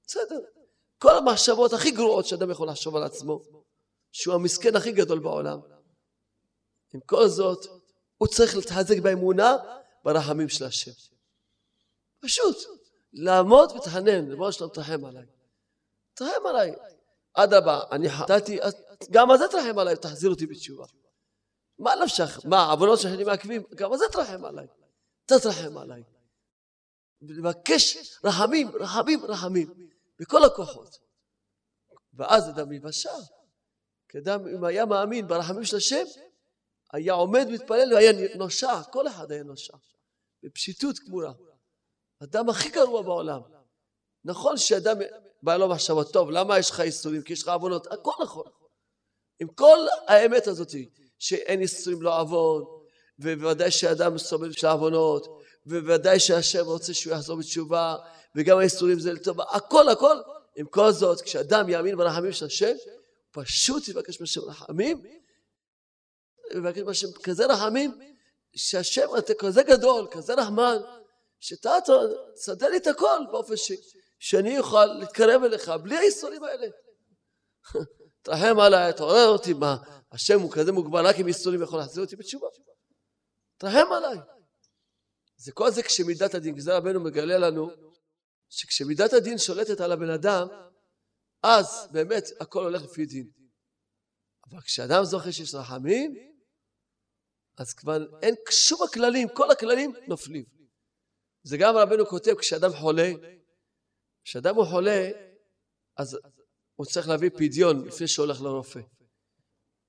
בסדר. 0.08 0.39
כל 0.98 1.18
המחשבות 1.18 1.74
הכי 1.74 1.91
גרועות 1.91 2.26
שאדם 2.26 2.52
יכול 2.52 2.70
לחשוב 2.70 2.95
על 2.95 3.04
עצמו, 3.04 3.41
שהוא 4.12 4.36
המסכן 4.36 4.76
הכי 4.76 4.91
גדול 4.91 5.20
בעולם. 5.20 5.60
עם 6.93 7.00
כל 7.06 7.28
זאת, 7.28 7.66
הוא 8.18 8.28
צריך 8.28 8.56
להתחזק 8.56 9.00
באמונה 9.00 9.58
ברחמים 10.04 10.49
של 10.49 10.66
השם. 10.66 10.91
פשוט, 12.20 12.58
לעמוד 13.14 13.72
ולהתחנן, 13.72 14.30
ריבונו 14.30 14.52
שלום 14.52 14.70
תרחם 14.74 15.06
עליי. 15.06 15.26
תרחם 16.14 16.45
עליי. 16.49 16.76
אדרבה, 17.34 17.82
אני 17.91 18.10
חטאתי, 18.10 18.60
גם 19.12 19.32
על 19.32 19.38
זה 19.38 19.47
תרחם 19.47 19.80
עליי, 19.80 19.95
תחזיר 19.95 20.30
אותי 20.30 20.45
בתשובה. 20.45 20.86
מה 21.80 21.91
נפשך? 22.04 22.39
מה, 22.45 22.58
העוונות 22.58 22.99
שאני 22.99 23.24
מעכבים? 23.24 23.64
גם 23.76 23.91
על 23.91 23.97
זה 23.97 24.06
תרחם 24.12 24.45
עליי. 24.45 24.68
אתה 25.26 25.39
תרחם 25.39 25.78
עליי. 25.78 26.04
ולבקש 27.22 27.97
רחמים, 28.24 28.72
רחמים, 28.76 29.26
רחמים. 29.26 29.74
בכל 30.20 30.43
הכוחות. 30.43 30.99
ואז 32.14 32.49
אדם 32.49 32.72
יבשע. 32.72 33.14
כי 34.10 34.18
אדם, 34.18 34.47
אם 34.47 34.64
היה 34.64 34.86
מאמין 34.86 35.28
ברחמים 35.28 35.64
של 35.64 35.78
השם, 35.78 36.06
היה 36.94 37.14
עומד 37.14 37.48
מתפלל 37.50 37.94
והיה 37.94 38.12
נושע, 38.36 38.82
כל 38.84 39.08
אחד 39.08 39.32
היה 39.32 39.44
נושע. 39.44 39.74
בפשיטות 40.44 41.00
גמורה. 41.00 41.32
אדם 42.24 42.50
הכי 42.50 42.70
גרוע 42.70 43.02
בעולם. 43.02 43.42
נכון 44.26 44.58
שאדם 44.58 44.98
בא 45.44 45.58
לו 45.58 45.70
מחשבה, 45.70 46.04
טוב, 46.04 46.32
למה 46.32 46.60
יש 46.60 46.70
לך 46.70 46.80
איסורים? 46.80 47.22
כי 47.22 47.34
יש 47.34 47.42
לך 47.42 47.48
עוונות. 47.48 47.88
הכל 47.88 48.12
נכון. 48.24 48.46
עם 49.39 49.48
כל 49.48 49.78
האמת 50.08 50.48
הזאת, 50.48 50.70
שאין 51.20 51.62
איסורים 51.62 52.02
לא 52.02 52.20
עוון, 52.20 52.64
ובוודאי 53.20 53.72
שאדם 53.72 54.18
סובל 54.18 54.52
של 54.52 54.68
עוונות, 54.68 55.42
ובוודאי 55.66 56.20
שהשם 56.20 56.66
רוצה 56.66 56.94
שהוא 56.94 57.14
יחזור 57.14 57.38
בתשובה, 57.38 57.96
וגם 58.36 58.58
האיסורים 58.58 59.00
זה 59.00 59.14
לטובה, 59.14 59.44
הכל 59.50 59.89
הכל. 59.89 60.16
עם 60.56 60.66
כל 60.66 60.92
זאת, 60.92 61.22
כשאדם 61.22 61.70
יאמין 61.70 61.98
ברחמים 61.98 62.32
של 62.32 62.46
השם, 62.46 62.74
פשוט 63.32 63.88
יבקש 63.88 64.22
מהשם 64.22 64.42
רחמים, 64.42 65.04
יבקש 66.58 66.80
מהשם 66.80 67.08
כזה 67.24 67.45
רחמים, 67.45 67.99
שהשם 68.56 69.08
אתה 69.18 69.34
כזה 69.34 69.64
גדול, 69.64 70.08
כזה 70.12 70.34
רחמן, 70.34 70.78
שאתה 71.39 71.72
תסדר 72.36 72.70
לי 72.70 72.78
את 72.78 72.88
הכל 72.88 73.20
באופן 73.32 73.58
ש, 73.58 73.72
שאני 74.20 74.60
אוכל 74.60 74.86
להתקרב 74.86 75.43
אליך 75.43 75.70
בלי 75.70 75.97
האיסורים 75.97 76.43
האלה. 76.43 76.68
תרחם 78.24 78.60
עליי, 78.60 78.93
תעורר 78.93 79.28
אותי, 79.28 79.54
מה, 79.54 79.78
השם 80.12 80.39
הוא 80.39 80.52
כזה 80.52 80.72
מוגבל 80.72 81.08
רק 81.08 81.16
עם 81.20 81.28
איסורים 81.28 81.62
יכול 81.62 81.80
להחזיר 81.80 82.04
אותי 82.04 82.16
בתשובה. 82.16 82.47
תרחם 83.58 83.91
עליי. 83.91 84.18
זה 85.36 85.52
כל 85.52 85.72
זה 85.72 85.84
כשמידת 85.84 86.34
הדין, 86.34 86.56
כי 86.56 86.62
זה 86.62 86.78
רבנו 86.78 86.99
מגלה 86.99 87.38
לנו 87.38 87.70
שכשמידת 88.49 89.14
הדין 89.14 89.38
שולטת 89.38 89.82
על 89.82 89.91
הבן 89.91 90.10
אדם, 90.10 90.47
אז 91.43 91.88
באמת 91.91 92.24
הכל 92.39 92.64
הולך 92.64 92.84
לפי 92.84 93.06
דין. 93.06 93.30
אבל 94.49 94.62
כשאדם 94.62 95.04
זוכר 95.04 95.32
שיש 95.32 95.56
רחמים, 95.56 96.31
אז 97.62 97.74
כבר 97.74 97.97
אין 98.22 98.36
שום 98.49 98.84
הכללים, 98.84 99.28
כל 99.34 99.51
הכללים 99.51 99.93
נופלים. 100.07 100.43
זה 101.43 101.57
גם 101.57 101.76
רבנו 101.76 102.05
כותב 102.05 102.36
כשאדם 102.39 102.74
חולה, 102.74 103.12
כשאדם 104.24 104.55
הוא 104.55 104.66
חולה, 104.66 105.09
אז 105.97 106.18
הוא 106.76 106.86
צריך 106.86 107.07
להביא 107.07 107.30
פדיון 107.30 107.86
לפני 107.88 108.07
שהוא 108.07 108.26
הולך 108.26 108.41
לרופא. 108.41 108.80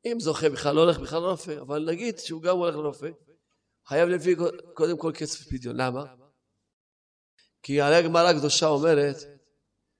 אם 0.04 0.20
זוכה 0.20 0.50
בכלל 0.50 0.74
לא 0.74 0.80
הולך 0.80 0.98
בכלל 0.98 1.22
לרופא, 1.22 1.60
אבל 1.60 1.90
נגיד 1.90 2.18
שהוא 2.18 2.42
גם 2.42 2.56
הולך 2.56 2.74
לרופא, 2.74 3.10
חייב 3.86 4.08
להביא 4.08 4.36
קודם 4.74 4.98
כל 4.98 5.12
כסף 5.14 5.48
פדיון. 5.48 5.76
למה? 5.76 6.14
כי 7.62 7.80
הרי 7.80 7.96
הגמרא 7.96 8.28
הקדושה 8.28 8.66
אומרת, 8.66 9.16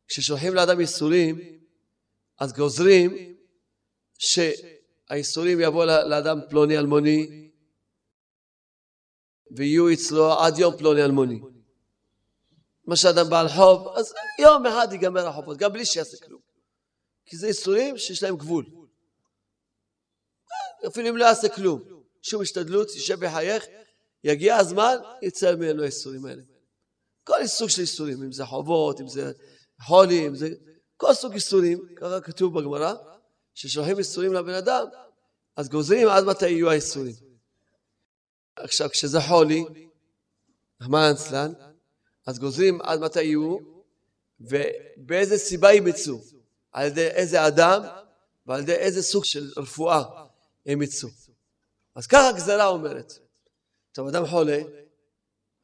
כששולחים 0.09 0.55
לאדם 0.55 0.81
ייסורים, 0.81 1.39
אז 2.41 2.53
גוזרים 2.53 3.37
שהייסורים 4.19 5.61
יבוא 5.61 5.85
לאדם 5.85 6.39
פלוני 6.51 6.79
אלמוני, 6.79 7.52
ויהיו 9.57 9.93
אצלו 9.93 10.33
עד 10.33 10.59
יום 10.59 10.77
פלוני 10.77 11.05
אלמוני. 11.05 11.41
מה 12.87 12.97
שאדם 12.97 13.31
בעל 13.31 13.49
חוב, 13.49 13.89
אז 13.97 14.15
יום 14.41 14.67
אחד 14.67 14.89
ייגמר 14.93 15.27
החובות, 15.29 15.57
גם 15.57 15.73
בלי 15.73 15.87
שיעשה 15.87 16.17
כלום. 16.27 16.41
כי 17.27 17.37
זה 17.37 17.47
ייסורים 17.47 17.99
שיש 17.99 18.23
להם 18.23 18.37
גבול. 18.37 18.65
אפילו 20.87 21.09
אם 21.09 21.17
לא 21.17 21.25
יעשה 21.25 21.49
כלום, 21.49 21.83
שום 22.23 22.43
השתדלות, 22.43 22.91
יישב 22.95 23.17
ויחייך, 23.21 23.65
יגיע 24.25 24.57
הזמן, 24.57 24.97
יצא 25.23 25.55
ממנו 25.55 25.83
הייסורים 25.83 26.27
האלה. 26.27 26.43
כל 27.25 27.47
סוג 27.47 27.69
של 27.69 27.81
איסורים, 27.81 28.23
אם 28.23 28.33
זה 28.33 28.45
חובות, 28.45 29.01
אם 29.01 29.09
זה 29.09 29.33
חולי, 29.83 30.27
אם 30.27 30.35
זה... 30.35 30.49
כל 30.97 31.15
סוג 31.15 31.33
איסורים, 31.33 31.79
ככה 31.97 32.21
כתוב 32.21 32.59
בגמרא, 32.59 32.95
ששולחים 33.55 33.99
איסורים 33.99 34.33
לבן 34.33 34.55
אדם, 34.55 34.87
אז 35.57 35.69
גוזרים 35.69 36.09
עד 36.09 36.25
מתי 36.25 36.49
יהיו 36.49 36.71
האיסורים. 36.71 37.32
עכשיו, 38.57 38.91
כשזה 38.91 39.21
חולי, 39.21 39.65
רחמנא 40.81 41.13
אצלן, 41.13 41.53
אז 42.27 42.39
גוזרים 42.39 42.81
עד 42.83 43.01
מתי 43.01 43.23
יהיו, 43.23 43.59
ובאיזה 44.41 45.39
סיבה 45.39 45.73
ימצאו, 45.73 46.19
על 46.73 46.87
ידי 46.87 47.07
איזה 47.07 47.47
אדם 47.47 47.83
ועל 48.47 48.61
ידי 48.61 48.75
איזה 48.75 49.03
סוג 49.03 49.25
של 49.25 49.53
רפואה 49.57 50.03
הם 50.67 50.83
יצאו. 50.83 51.09
אז 51.95 52.07
ככה 52.07 52.29
הגזרה 52.29 52.67
אומרת. 52.67 53.13
טוב, 53.93 54.09
אדם 54.09 54.27
חולה, 54.27 54.59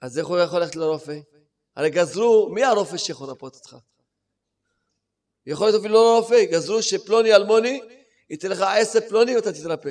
אז 0.01 0.19
איך 0.19 0.27
הוא 0.27 0.39
יכול 0.39 0.61
ללכת 0.61 0.77
לרופא? 0.77 1.19
הרי 1.77 1.91
גזרו, 1.91 2.49
מי 2.55 2.65
הרופא 2.65 2.97
שיכול 2.97 3.29
לרפות 3.29 3.55
אותך? 3.55 3.77
יכול 5.47 5.67
להיות 5.67 5.81
אפילו 5.81 5.95
לא 5.95 6.19
רופא, 6.19 6.45
גזרו 6.45 6.83
שפלוני 6.83 7.35
אלמוני 7.35 7.81
ייתן 8.31 8.51
לך 8.51 8.61
עשר 8.61 9.01
פלוני 9.09 9.37
ואתה 9.37 9.53
תתרפא. 9.53 9.91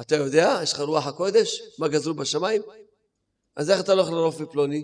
אתה 0.00 0.16
יודע, 0.16 0.60
יש 0.62 0.72
לך 0.72 0.80
רוח 0.80 1.06
הקודש, 1.06 1.62
מה 1.78 1.88
גזרו 1.88 2.14
בשמיים? 2.14 2.62
אז 3.56 3.70
איך 3.70 3.80
אתה 3.80 3.92
הולך 3.92 4.08
לרופא 4.08 4.44
פלוני? 4.44 4.82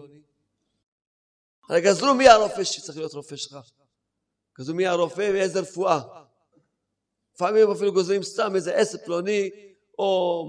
הרי 1.68 1.80
גזרו 1.80 2.14
מי 2.14 2.28
הרופא 2.28 2.64
שצריך 2.64 2.98
להיות 2.98 3.14
רופא 3.14 3.36
שלך. 3.36 3.56
גזרו 4.58 4.74
מי 4.74 4.86
הרופא 4.86 5.30
ואיזה 5.34 5.60
רפואה. 5.60 6.00
לפעמים 7.34 7.70
אפילו 7.70 7.92
גוזרים 7.92 8.22
סתם 8.22 8.54
איזה 8.54 8.74
עשר 8.74 8.98
פלוני, 8.98 9.50
או 9.98 10.44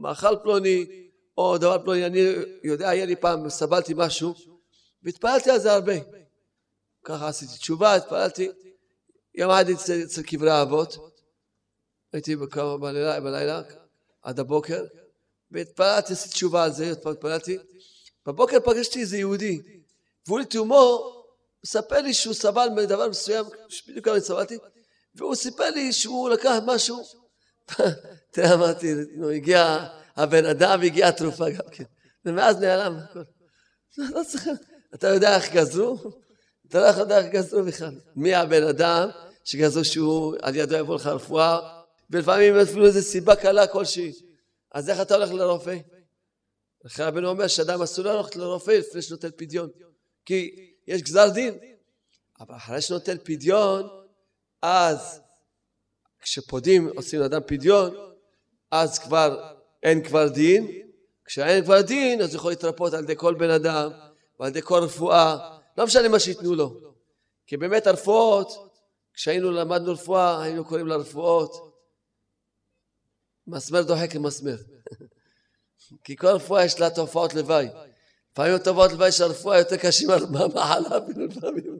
מאכל 0.00 0.36
פלוני, 0.42 1.08
או 1.38 1.58
דבר 1.58 1.82
פלוני. 1.84 2.06
אני 2.06 2.20
יודע, 2.64 2.88
היה 2.88 3.06
לי 3.06 3.16
פעם, 3.16 3.48
סבלתי 3.48 3.92
משהו, 3.96 4.34
והתפללתי 5.02 5.50
על 5.50 5.58
זה 5.58 5.72
הרבה. 5.72 5.94
ככה 7.04 7.28
עשיתי 7.28 7.58
תשובה, 7.58 7.94
התפללתי. 7.94 8.48
יום 9.34 9.50
אחד 9.50 9.64
אצל 10.04 10.22
קברי 10.22 10.50
האבות, 10.50 10.96
הייתי 12.12 12.36
בלילה 12.36 13.62
עד 14.22 14.40
הבוקר, 14.40 14.84
והתפללתי, 15.50 16.12
עשיתי 16.12 16.34
תשובה 16.34 16.64
על 16.64 16.72
זה, 16.72 16.92
התפללתי. 17.06 17.58
בבוקר 18.26 18.60
פגשתי 18.64 19.00
איזה 19.00 19.18
יהודי, 19.18 19.60
והוא 20.26 20.40
לתאומו 20.40 21.14
מספר 21.64 22.00
לי 22.00 22.14
שהוא 22.14 22.34
סבל 22.34 22.68
מדבר 22.76 23.08
מסוים, 23.08 23.44
בדיוק 23.88 24.04
כמה 24.04 24.20
סבלתי, 24.20 24.58
והוא 25.14 25.34
סיפר 25.34 25.70
לי 25.70 25.92
שהוא 25.92 26.30
לקח 26.30 26.54
משהו, 26.66 27.02
תראה, 28.32 28.54
אמרתי, 28.54 28.94
הגיע 29.36 29.88
הבן 30.16 30.44
אדם 30.44 30.80
והגיעה 30.80 31.08
התרופה 31.08 31.50
גם 31.50 31.70
כן, 31.72 31.84
ומאז 32.24 32.56
נעלם 32.56 32.96
הכל. 32.96 33.22
לא 33.98 34.22
צריך... 34.28 34.48
אתה 34.94 35.08
יודע 35.08 35.36
איך 35.36 35.52
גזרו? 35.52 35.96
אתה 36.68 36.80
לא 36.80 37.00
יודע 37.00 37.18
איך 37.18 37.26
גזרו 37.26 37.62
בכלל. 37.62 37.94
מי 38.16 38.34
הבן 38.34 38.62
אדם 38.62 39.08
שגזרו 39.44 39.84
שהוא 39.84 40.36
על 40.42 40.56
ידו 40.56 40.76
יבוא 40.76 40.94
לך 40.94 41.06
רפואה, 41.06 41.77
ולפעמים 42.10 42.56
אפילו 42.56 42.86
איזו 42.86 43.02
סיבה 43.02 43.36
קלה 43.36 43.66
כלשהי. 43.66 44.12
אז 44.72 44.90
איך 44.90 45.00
אתה 45.00 45.14
הולך 45.14 45.30
לרופא? 45.30 45.76
לכן 46.84 47.02
רבנו 47.02 47.28
אומר 47.28 47.46
שאדם 47.46 47.82
אסור 47.82 48.04
ללכת 48.04 48.36
לרופא 48.36 48.70
לפני 48.70 49.02
שנותן 49.02 49.28
פדיון. 49.36 49.70
כי 50.24 50.72
יש 50.86 51.02
גזר 51.02 51.28
דין. 51.28 51.58
אבל 52.40 52.56
אחרי 52.56 52.80
שנותן 52.80 53.16
פדיון, 53.24 53.88
אז 54.62 55.20
כשפודים 56.20 56.88
עושים 56.96 57.20
לאדם 57.20 57.40
פדיון, 57.46 57.94
אז 58.70 58.98
כבר 58.98 59.52
אין 59.82 60.04
כבר 60.04 60.28
דין. 60.28 60.82
כשאין 61.24 61.64
כבר 61.64 61.80
דין, 61.80 62.20
אז 62.20 62.34
יכול 62.34 62.52
להתרפות 62.52 62.94
על 62.94 63.04
ידי 63.04 63.16
כל 63.16 63.34
בן 63.34 63.50
אדם. 63.50 63.90
ועל 64.40 64.48
ידי 64.48 64.62
כל 64.62 64.82
רפואה, 64.82 65.58
לא 65.78 65.84
משנה 65.84 66.08
מה 66.08 66.18
שייתנו 66.18 66.54
לו. 66.54 66.80
כי 67.46 67.56
באמת 67.56 67.86
הרפואות, 67.86 68.74
כשהיינו 69.14 69.50
למדנו 69.50 69.92
רפואה, 69.92 70.42
היינו 70.42 70.64
קוראים 70.64 70.86
לרפואות 70.86 71.67
מסמר 73.48 73.82
דוחק 73.82 74.14
למסמר. 74.14 74.56
כי 76.04 76.16
כל 76.16 76.26
רפואה 76.26 76.64
יש 76.64 76.80
לה 76.80 76.90
תופעות 76.90 77.34
לוואי. 77.34 77.68
לפעמים 78.32 78.54
התופעות 78.54 78.92
לוואי 78.92 79.12
של 79.12 79.24
הרפואה 79.24 79.58
יותר 79.58 79.76
קשים 79.76 80.08
מהמחלה 80.30 80.98
אפילו 80.98 81.26
לפעמים. 81.26 81.78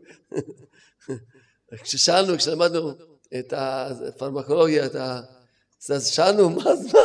כששאלנו, 1.83 2.39
כשלמדנו 2.39 2.93
את 3.39 3.53
הפרמקולוגיה, 3.57 4.87
את 4.87 4.95
ה... 4.95 5.21
אז 5.91 6.07
שאלנו, 6.07 6.51
מה 6.51 6.63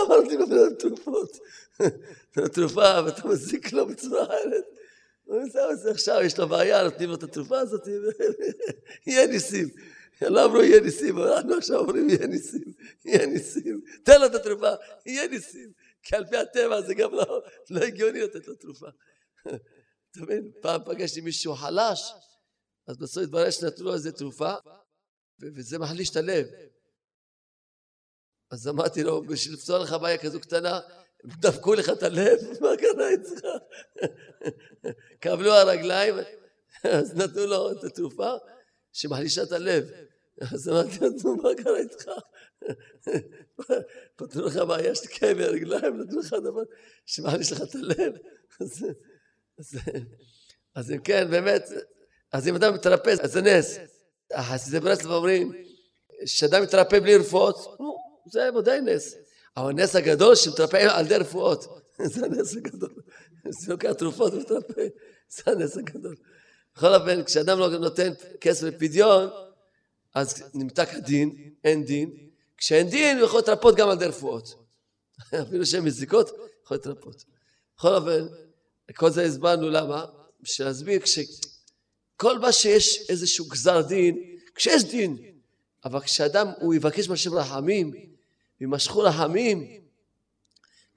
אמרתי 0.07 0.37
לו 0.37 0.47
בין 0.47 0.69
התרופות? 0.73 1.37
התרופה, 2.45 3.01
ואתה 3.05 3.27
מזיק 3.27 3.73
לו 3.73 3.87
בצורה 3.87 4.25
אחרת. 4.25 4.63
זהו, 5.51 5.91
עכשיו 5.91 6.21
יש 6.21 6.39
לו 6.39 6.47
בעיה, 6.47 6.83
נותנים 6.83 7.09
לו 7.09 7.15
את 7.15 7.23
התרופה 7.23 7.59
הזאת, 7.59 7.87
יהיה 9.07 9.27
ניסים. 9.27 9.69
לא 10.21 10.45
אמרו 10.45 10.63
יהיה 10.63 10.81
ניסים, 10.81 11.17
אנחנו 11.17 11.55
עכשיו 11.55 11.79
אומרים 11.79 12.09
יהיה 12.09 12.27
ניסים, 12.27 12.73
יהיה 13.05 13.25
ניסים. 13.25 13.81
תן 14.03 14.21
לו 14.21 14.25
את 14.25 14.35
התרופה, 14.35 14.69
יהיה 15.05 15.27
ניסים. 15.27 15.71
כי 16.03 16.15
על 16.15 16.25
פי 16.25 16.37
הטבע 16.37 16.81
זה 16.81 16.93
גם 16.93 17.13
לא, 17.13 17.43
לא 17.69 17.79
הגיוני 17.79 18.21
לתת 18.21 18.47
לו 18.47 18.55
תרופה. 18.55 18.87
אתה 19.41 20.21
מבין? 20.21 20.51
פעם 20.61 20.81
פגשתי 20.85 21.21
מישהו 21.21 21.55
חלש, 21.55 22.13
אז 22.87 22.97
בסוף 22.97 23.23
התברר 23.23 23.49
שנתנו 23.49 23.85
לו 23.85 23.93
איזה 23.93 24.11
תרופה, 24.11 24.53
וזה 25.39 25.79
מחליש 25.79 26.09
את 26.09 26.15
הלב. 26.15 26.47
אז 28.51 28.67
אמרתי 28.67 29.03
לו, 29.03 29.21
בשביל 29.21 29.55
לפתור 29.55 29.77
לך 29.77 29.93
בעיה 29.93 30.17
כזו 30.17 30.39
קטנה, 30.39 30.79
דפקו 31.25 31.73
לך 31.73 31.89
את 31.89 32.03
הלב, 32.03 32.39
מה 32.61 32.69
קרה 32.77 33.13
אצלך? 33.13 33.45
קבלו 35.23 35.53
הרגליים, 35.53 36.15
אז 36.83 37.15
נתנו 37.15 37.45
לו 37.45 37.71
את 37.71 37.83
התרופה 37.83 38.31
שמחלישה 38.93 39.43
את 39.43 39.51
הלב. 39.51 39.89
אז 40.53 40.69
אמרתי 40.69 40.97
לו, 41.23 41.35
מה 41.35 41.49
קרה 41.63 41.77
איתך? 41.77 42.11
פתרו 44.15 44.45
לך 44.45 44.55
בעיה 44.55 44.95
של 44.95 45.07
כאבי 45.07 45.43
הרגליים, 45.43 46.01
נתנו 46.01 46.19
לך 46.19 46.33
דבר 46.33 46.61
שמחליש 47.05 47.51
לך 47.51 47.61
את 47.61 47.75
הלב. 47.75 48.13
אז, 50.75 50.91
אם 50.91 50.97
כן, 50.97 51.27
באמת, 51.29 51.69
אז 52.31 52.47
אם 52.47 52.55
אדם 52.55 52.73
מתרפא, 52.73 53.15
אז 53.21 53.31
זה 53.31 53.41
נס. 53.41 53.77
החסידי 54.33 54.79
ברסלב 54.79 55.11
אומרים, 55.11 55.51
שאדם 56.25 56.63
מתרפא 56.63 56.99
בלי 56.99 57.15
רפואות, 57.17 57.77
זה 58.31 58.53
ודאי 58.57 58.81
נס. 58.81 59.15
אבל 59.57 59.69
הנס 59.69 59.95
הגדול 59.95 60.35
שמתרפא 60.35 60.77
על 60.77 61.05
ידי 61.05 61.15
רפואות, 61.15 61.65
זה 62.13 62.25
הנס 62.25 62.55
הגדול. 62.55 62.93
זה 63.49 63.71
לוקח 63.71 63.91
תרופות 63.91 64.33
ומתרפא, 64.33 64.87
זה 65.29 65.43
הנס 65.45 65.77
הגדול. 65.77 66.15
בכל 66.75 66.95
אופן, 66.95 67.23
כשאדם 67.23 67.59
לא 67.59 67.69
נותן 67.69 68.13
כסף 68.41 68.63
לפדיון, 68.63 69.29
אז 70.13 70.43
נמתק 70.53 70.89
הדין, 70.93 71.53
אין 71.63 71.85
דין. 71.85 72.11
כשאין 72.57 72.89
דין, 72.89 73.17
הוא 73.17 73.25
יכול 73.25 73.39
להתרפות 73.39 73.75
גם 73.75 73.89
על 73.89 73.95
ידי 73.95 74.05
רפואות. 74.05 74.55
אפילו 75.47 75.65
שהן 75.65 75.83
מזיקות, 75.83 76.29
יכול 76.63 76.77
להתרפות. 76.77 77.23
בכל 77.77 77.95
אופן, 77.95 78.25
כל 78.95 79.09
זה 79.09 79.23
הסברנו 79.23 79.69
למה, 79.69 80.05
בשביל 80.41 80.67
להסביר 80.67 80.99
כשכל 80.99 82.39
מה 82.39 82.51
שיש 82.51 83.09
איזשהו 83.09 83.45
גזר 83.45 83.81
דין, 83.81 84.37
כשיש 84.55 84.83
דין, 84.83 85.17
אבל 85.85 85.99
כשאדם 85.99 86.47
הוא 86.59 86.73
יבקש 86.73 87.09
מהשם 87.09 87.33
רחמים, 87.33 87.93
וימשכו 88.61 88.99
רחמים, 88.99 89.81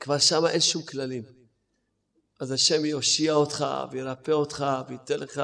כבר 0.00 0.18
שם 0.18 0.46
אין 0.46 0.60
שום 0.60 0.82
כללים. 0.82 1.35
אז 2.40 2.50
השם 2.50 2.84
יושיע 2.84 3.32
אותך 3.32 3.66
וירפא 3.90 4.30
אותך 4.30 4.64
וייתן 4.88 5.20
לך 5.20 5.42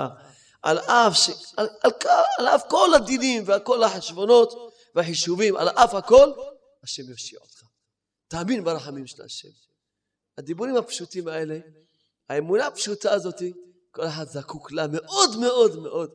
על 0.63 0.79
אף, 0.79 1.17
ש... 1.17 1.31
על, 1.57 1.69
על, 1.83 1.91
על 2.39 2.49
אף 2.49 2.63
כל 2.69 2.95
הדינים 2.95 3.43
ועל 3.47 3.61
כל 3.61 3.83
החשבונות 3.83 4.73
והחישובים, 4.95 5.57
על 5.57 5.69
אף 5.69 5.95
הכל, 5.95 6.33
השם 6.83 7.11
יושיע 7.11 7.39
אותך. 7.41 7.63
תאמין 8.29 8.65
ברחמים 8.65 9.07
של 9.07 9.23
השם. 9.23 9.49
הדיבורים 10.39 10.77
הפשוטים 10.77 11.29
האלה, 11.29 11.59
האמונה 12.29 12.67
הפשוטה 12.67 13.13
הזאת, 13.13 13.43
כל 13.91 14.07
אחד 14.07 14.25
זקוק 14.25 14.73
לה 14.73 14.87
מאוד 14.87 15.37
מאוד 15.41 15.79
מאוד. 15.79 16.11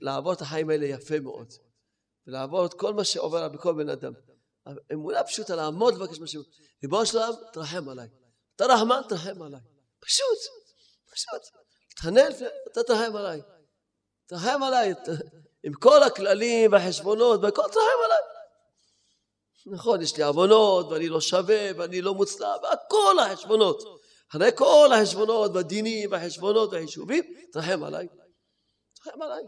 לעבור 0.00 0.32
את 0.32 0.40
החיים 0.40 0.70
האלה 0.70 0.86
יפה 0.86 1.20
מאוד. 1.20 1.52
ולעבור 2.26 2.66
את 2.66 2.74
כל 2.74 2.94
מה 2.94 3.04
שעובר 3.04 3.48
בכל 3.48 3.74
בן 3.74 3.88
אדם. 3.88 4.12
האמונה 4.90 5.24
פשוטה 5.24 5.56
לעמוד 5.56 5.94
ולבקש 5.94 6.20
משהו. 6.20 6.42
ריבונו 6.82 7.06
של 7.06 7.18
עולם, 7.18 7.32
תרחם 7.52 7.88
עליי. 7.88 8.08
אתה 8.58 8.66
רחמן, 8.66 9.00
תרחם 9.08 9.42
עליי. 9.42 9.60
פשוט, 10.00 10.38
פשוט. 11.12 11.42
תתחנן, 11.90 12.30
אתה 12.72 12.82
תרחם 12.82 13.16
עליי. 13.16 13.40
תרחם 14.26 14.62
עליי. 14.62 14.94
עם 15.62 15.72
כל 15.72 16.02
הכללים 16.02 16.72
והחשבונות 16.72 17.40
והכל, 17.42 17.62
תרחם 17.62 17.98
עליי. 18.04 18.18
נכון, 19.66 20.02
יש 20.02 20.16
לי 20.16 20.22
עוונות, 20.22 20.86
ואני 20.90 21.08
לא 21.08 21.20
שווה, 21.20 21.70
ואני 21.76 22.02
לא 22.02 22.14
מוצלח, 22.14 22.56
והכל 22.62 23.18
החשבונות. 23.18 23.82
אחרי 24.30 24.50
כל 24.54 24.90
החשבונות 24.94 25.50
והדינים 25.54 26.12
והחשבונות 26.12 26.72
והחישובים, 26.72 27.24
תרחם 27.52 27.84
עליי. 27.84 28.08
תרחם 28.94 29.22
עליי. 29.22 29.42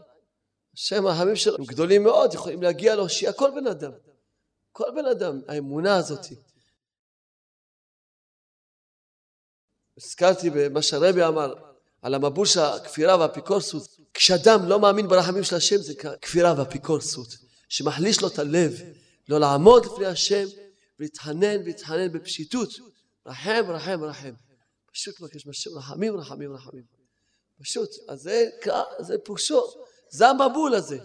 השם 0.73 1.07
הרחמים 1.07 1.35
שלו 1.35 1.55
הם 1.57 1.65
גדולים 1.65 2.03
מאוד, 2.03 2.33
יכולים 2.33 2.63
להגיע 2.63 2.95
להושיע 2.95 3.33
כל 3.33 3.51
בן 3.55 3.67
אדם. 3.67 3.91
כל 4.71 4.91
בן 4.95 5.05
אדם, 5.05 5.41
האמונה 5.47 5.97
הזאת. 5.97 6.25
הזכרתי 10.05 10.49
במה 10.49 10.81
שהרבי 10.81 11.23
אמר 11.23 11.53
על 12.01 12.13
המבול 12.13 12.45
של 12.45 12.59
הכפירה 12.59 13.17
והאפיקורסות. 13.17 13.87
כשאדם 14.13 14.69
לא 14.69 14.79
מאמין 14.79 15.07
ברחמים 15.07 15.43
של 15.43 15.55
השם 15.55 15.77
זה 15.77 15.93
כפירה 16.21 16.53
ואפיקורסות, 16.57 17.27
שמחליש 17.69 18.21
לו 18.21 18.27
את 18.27 18.39
הלב, 18.39 18.81
לא 19.29 19.39
לעמוד 19.39 19.85
לפני 19.85 20.05
השם 20.05 20.45
ולהתחנן 20.99 21.61
ולהתחנן 21.63 22.11
בפשיטות. 22.11 22.69
רחם, 23.25 23.63
רחם, 23.67 24.03
רחם. 24.03 24.33
פשוט 24.91 25.21
מבקש 25.21 25.45
מהשם 25.45 25.77
רחמים, 25.77 26.17
רחמים, 26.17 26.53
רחמים. 26.53 26.83
פשוט. 27.61 27.89
אז 28.09 28.21
זה, 28.21 28.49
זה 28.99 29.15
פושו, 29.23 29.61
זה 30.09 30.27
המבול 30.27 30.73
הזה. 30.73 30.97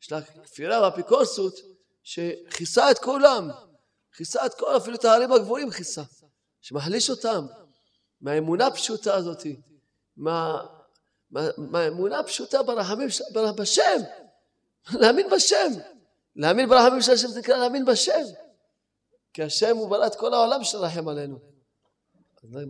של 0.00 0.14
הכפירה 0.14 0.80
והאפיקורסות 0.80 1.60
שכיסה 2.02 2.90
את 2.90 2.98
כולם. 2.98 3.50
כיסה 4.16 4.46
את 4.46 4.54
כל, 4.54 4.76
אפילו 4.76 4.96
את 4.96 5.04
הערים 5.04 5.32
הגבוהים 5.32 5.70
כיסה. 5.70 6.02
שמחליש 6.60 7.10
אותם. 7.10 7.46
מהאמונה 8.20 8.66
הפשוטה 8.66 9.14
הזאת. 9.14 9.46
מה, 10.16 10.64
מה, 11.30 11.48
מהאמונה 11.56 12.18
הפשוטה 12.18 12.62
ברחמים, 12.62 13.08
בשם. 13.52 14.00
להאמין 14.92 15.26
בשם. 15.30 15.72
להאמין 16.36 16.68
ברחמים 16.68 17.02
של 17.02 17.12
השם 17.12 17.28
זה 17.28 17.40
נקרא 17.40 17.56
להאמין 17.56 17.84
בשם. 17.84 18.24
כי 19.32 19.42
השם 19.42 19.76
הוא 19.76 19.88
את 20.06 20.14
כל 20.14 20.34
העולם 20.34 20.64
שרחם 20.64 21.08
עלינו. 21.08 21.38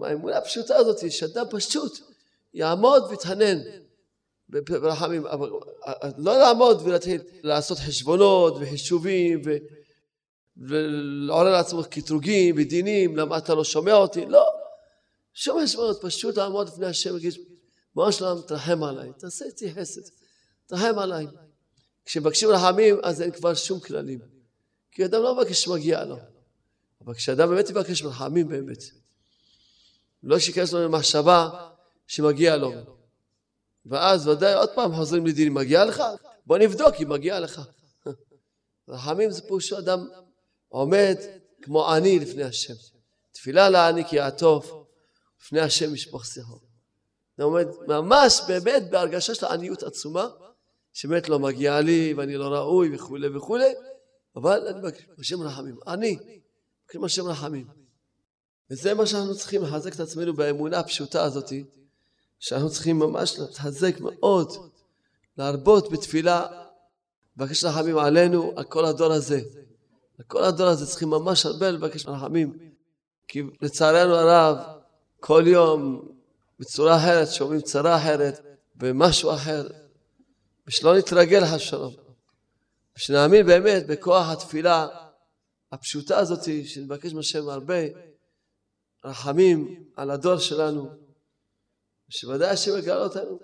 האמונה 0.02 0.38
הפשוטה 0.38 0.76
הזאת, 0.76 1.10
שאדם 1.10 1.46
פשוט 1.50 1.98
יעמוד 2.54 3.04
ויתהנן 3.10 3.58
ברחמים, 4.48 5.24
לא 6.18 6.38
לעמוד 6.38 6.82
ולהתחיל 6.84 7.22
לעשות 7.42 7.78
חשבונות 7.78 8.54
וחישובים. 8.60 9.42
ולעורר 10.56 11.52
לעצמו 11.52 11.82
קטרוגים 11.90 12.54
ודינים, 12.58 13.16
למה 13.16 13.38
אתה 13.38 13.54
לא 13.54 13.64
שומע 13.64 13.94
אותי? 13.94 14.26
לא. 14.26 14.57
שום 15.40 15.62
חשבונות, 15.62 15.98
פשוט 16.02 16.36
לעמוד 16.36 16.68
לפני 16.68 16.86
השם 16.86 17.10
ולהגיד, 17.10 17.34
מה 17.94 18.12
שלום, 18.12 18.42
תרחם 18.46 18.82
עליי, 18.82 19.12
תעשה 19.18 19.44
איתי 19.44 19.74
חסד, 19.74 20.00
תרחם 20.66 20.98
עליי. 20.98 21.26
כשמבקשים 22.04 22.48
רחמים, 22.48 22.96
אז 23.02 23.22
אין 23.22 23.30
כבר 23.30 23.54
שום 23.54 23.80
כללים. 23.80 24.18
כי 24.92 25.04
אדם 25.04 25.22
לא 25.22 25.34
מבקש 25.34 25.62
שמגיע 25.62 26.04
לו. 26.04 26.16
אבל 27.04 27.14
כשאדם 27.14 27.48
באמת 27.48 27.70
יבקש 27.70 28.02
רחמים 28.02 28.48
באמת, 28.48 28.82
לא 30.22 30.38
שייכנס 30.38 30.72
לו 30.72 30.84
למחשבה 30.84 31.70
שמגיע 32.06 32.56
לו. 32.56 32.72
ואז 33.86 34.26
ודאי 34.28 34.54
עוד 34.54 34.70
פעם 34.74 34.96
חוזרים 34.96 35.26
לדין, 35.26 35.52
מגיע 35.52 35.84
לך? 35.84 36.02
בוא 36.46 36.58
נבדוק 36.58 36.94
אם 37.02 37.08
מגיע 37.08 37.40
לך. 37.40 37.60
רחמים 38.88 39.30
זה 39.30 39.42
פירושו 39.42 39.78
אדם 39.78 40.08
עומד 40.68 41.16
כמו 41.62 41.88
עני 41.88 42.18
לפני 42.18 42.42
השם. 42.42 42.74
תפילה 43.32 43.68
לעני 43.68 44.04
כי 44.04 44.16
יעטוף, 44.16 44.77
לפני 45.42 45.60
השם 45.60 45.94
ישפוך 45.94 46.26
שיחו. 46.26 46.58
זה 47.36 47.44
עומד 47.44 47.66
ממש 47.88 48.40
באמת 48.48 48.82
בהרגשה 48.90 49.34
של 49.34 49.46
עניות 49.46 49.82
עצומה, 49.82 50.28
שבאמת 50.92 51.28
לא 51.28 51.38
מגיע 51.38 51.80
לי 51.80 52.14
ואני 52.16 52.36
לא 52.36 52.48
ראוי 52.48 52.94
וכולי 52.94 53.36
וכולי, 53.36 53.74
אבל 54.36 54.66
אני 54.68 54.78
מבקש 54.78 55.06
בשם 55.18 55.42
רחמים. 55.42 55.76
אני, 55.86 56.18
מבקש 56.84 56.96
בשם 56.96 57.26
רחמים. 57.26 57.66
וזה 58.70 58.94
מה 58.94 59.06
שאנחנו 59.06 59.34
צריכים 59.34 59.62
לחזק 59.62 59.94
את 59.94 60.00
עצמנו 60.00 60.34
באמונה 60.34 60.78
הפשוטה 60.78 61.24
הזאת, 61.24 61.52
שאנחנו 62.38 62.70
צריכים 62.70 62.98
ממש 62.98 63.38
להתחזק 63.38 64.00
מאוד, 64.00 64.52
להרבות 65.38 65.92
בתפילה, 65.92 66.46
לבקש 67.36 67.64
רחמים 67.64 67.98
עלינו, 67.98 68.52
על 68.56 68.64
כל 68.64 68.84
הדור 68.84 69.12
הזה. 69.12 69.40
על 70.18 70.24
כל 70.26 70.44
הדור 70.44 70.66
הזה 70.66 70.86
צריכים 70.86 71.10
ממש 71.10 71.46
הרבה 71.46 71.70
לבקש 71.70 72.06
רחמים, 72.06 72.58
כי 73.28 73.42
לצערנו 73.62 74.14
הרב, 74.14 74.77
כל 75.20 75.44
יום 75.46 76.08
בצורה 76.58 76.96
אחרת 76.96 77.28
שומעים 77.32 77.60
צרה 77.60 77.96
אחרת, 77.96 78.40
במשהו 78.74 79.34
אחר, 79.34 79.68
ושלא 80.66 80.98
נתרגל 80.98 81.46
חס 81.46 81.60
שלום. 81.60 81.94
ושנאמין 82.96 83.46
באמת 83.46 83.86
בכוח 83.86 84.28
התפילה 84.28 84.86
הפשוטה 85.72 86.18
הזאת, 86.18 86.44
שנבקש 86.64 87.12
מהשם 87.12 87.48
הרבה 87.48 87.74
רחמים 89.04 89.84
על 89.96 90.10
הדור 90.10 90.38
שלנו. 90.38 90.90
שוודאי 92.08 92.48
השם 92.48 92.78
יגאל 92.78 92.98
אותנו. 92.98 93.38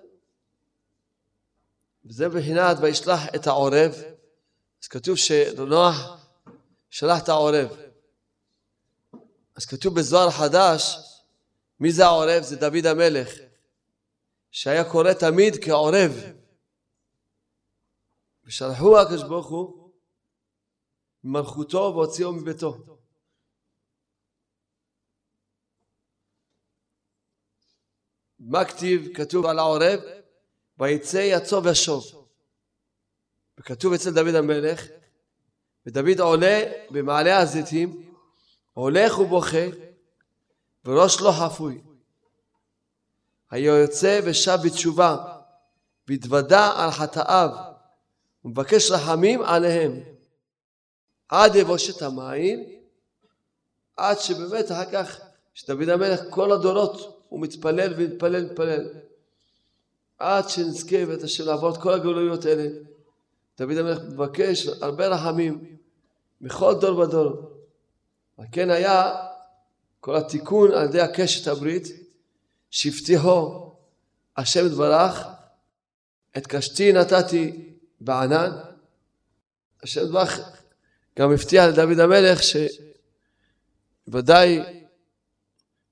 וזה 2.05 2.27
מבחינת 2.27 2.77
וישלח 2.81 3.21
את 3.35 3.47
העורב. 3.47 3.93
אז 4.83 4.87
כתוב 4.87 5.15
שנוח 5.15 6.27
שלח 6.89 7.23
את 7.23 7.29
העורב. 7.29 7.67
אז 9.55 9.65
כתוב 9.65 9.95
בזוהר 9.95 10.31
חדש, 10.31 10.97
מי 11.79 11.91
זה 11.91 12.05
העורב? 12.05 12.43
זה 12.43 12.55
דוד 12.55 12.85
המלך, 12.85 13.29
שהיה 14.51 14.91
קורא 14.91 15.13
תמיד 15.13 15.53
כעורב. 15.63 16.11
ושלחו 18.45 18.99
הקדוש 18.99 19.23
ברוך 19.23 19.47
הוא 19.47 19.91
ממלכותו 21.23 21.91
והוציאו 21.95 22.33
מביתו. 22.33 22.77
מה 28.39 28.65
כתיב? 28.65 29.13
כתוב 29.13 29.45
על 29.45 29.59
העורב, 29.59 29.99
ויצא 30.77 31.17
יצוא 31.17 31.61
ושוב. 31.71 32.27
וכתוב 33.57 33.93
אצל 33.93 34.13
דוד 34.13 34.35
המלך, 34.35 34.87
ודוד 35.85 36.19
עולה 36.19 36.61
במעלה 36.89 37.37
הזיתים, 37.37 38.13
הולך 38.73 39.19
ובוכה, 39.19 39.65
וראש 40.85 41.21
לא 41.21 41.31
חפוי. 41.31 41.81
יוצא 43.53 44.19
ושב 44.25 44.57
בתשובה, 44.65 45.17
והתוודה 46.07 46.71
על 46.75 46.91
חטאיו, 46.91 47.49
ומבקש 48.45 48.91
רחמים 48.91 49.41
עליהם. 49.41 49.99
עד 51.29 51.55
יבושת 51.55 52.01
המים, 52.01 52.63
עד 53.97 54.19
שבאמת 54.19 54.71
אחר 54.71 54.91
כך, 54.91 55.19
שדוד 55.53 55.89
המלך 55.89 56.21
כל 56.29 56.51
הדורות 56.51 57.25
הוא 57.29 57.41
מתפלל 57.41 57.93
ומתפלל 57.97 58.45
ומתפלל. 58.45 58.87
עד 60.17 60.49
שנזכה 60.49 61.05
בית 61.05 61.23
השם 61.23 61.45
לעבור 61.45 61.69
את 61.69 61.77
כל 61.77 61.93
הגלויות 61.93 62.45
האלה. 62.45 62.67
דוד 63.57 63.77
המלך 63.77 63.99
מבקש 64.09 64.67
הרבה 64.67 65.07
רחמים 65.07 65.77
מכל 66.41 66.73
דור 66.73 66.99
ודור. 66.99 67.51
על 68.37 68.45
כן 68.51 68.69
היה 68.69 69.15
כל 70.05 70.15
התיקון 70.15 70.71
על 70.71 70.85
ידי 70.85 71.01
הקשת 71.01 71.47
הברית 71.47 71.83
שהבטיחו 72.71 73.71
השם 74.37 74.65
יתברך 74.65 75.19
את 76.37 76.47
קשתי 76.47 76.93
נתתי 76.93 77.73
בענן. 78.01 78.51
השם 79.83 80.01
יתברך 80.05 80.39
גם 81.19 81.31
הבטיח 81.31 81.65
לדוד 81.65 81.99
המלך 81.99 82.39
שוודאי 84.07 84.59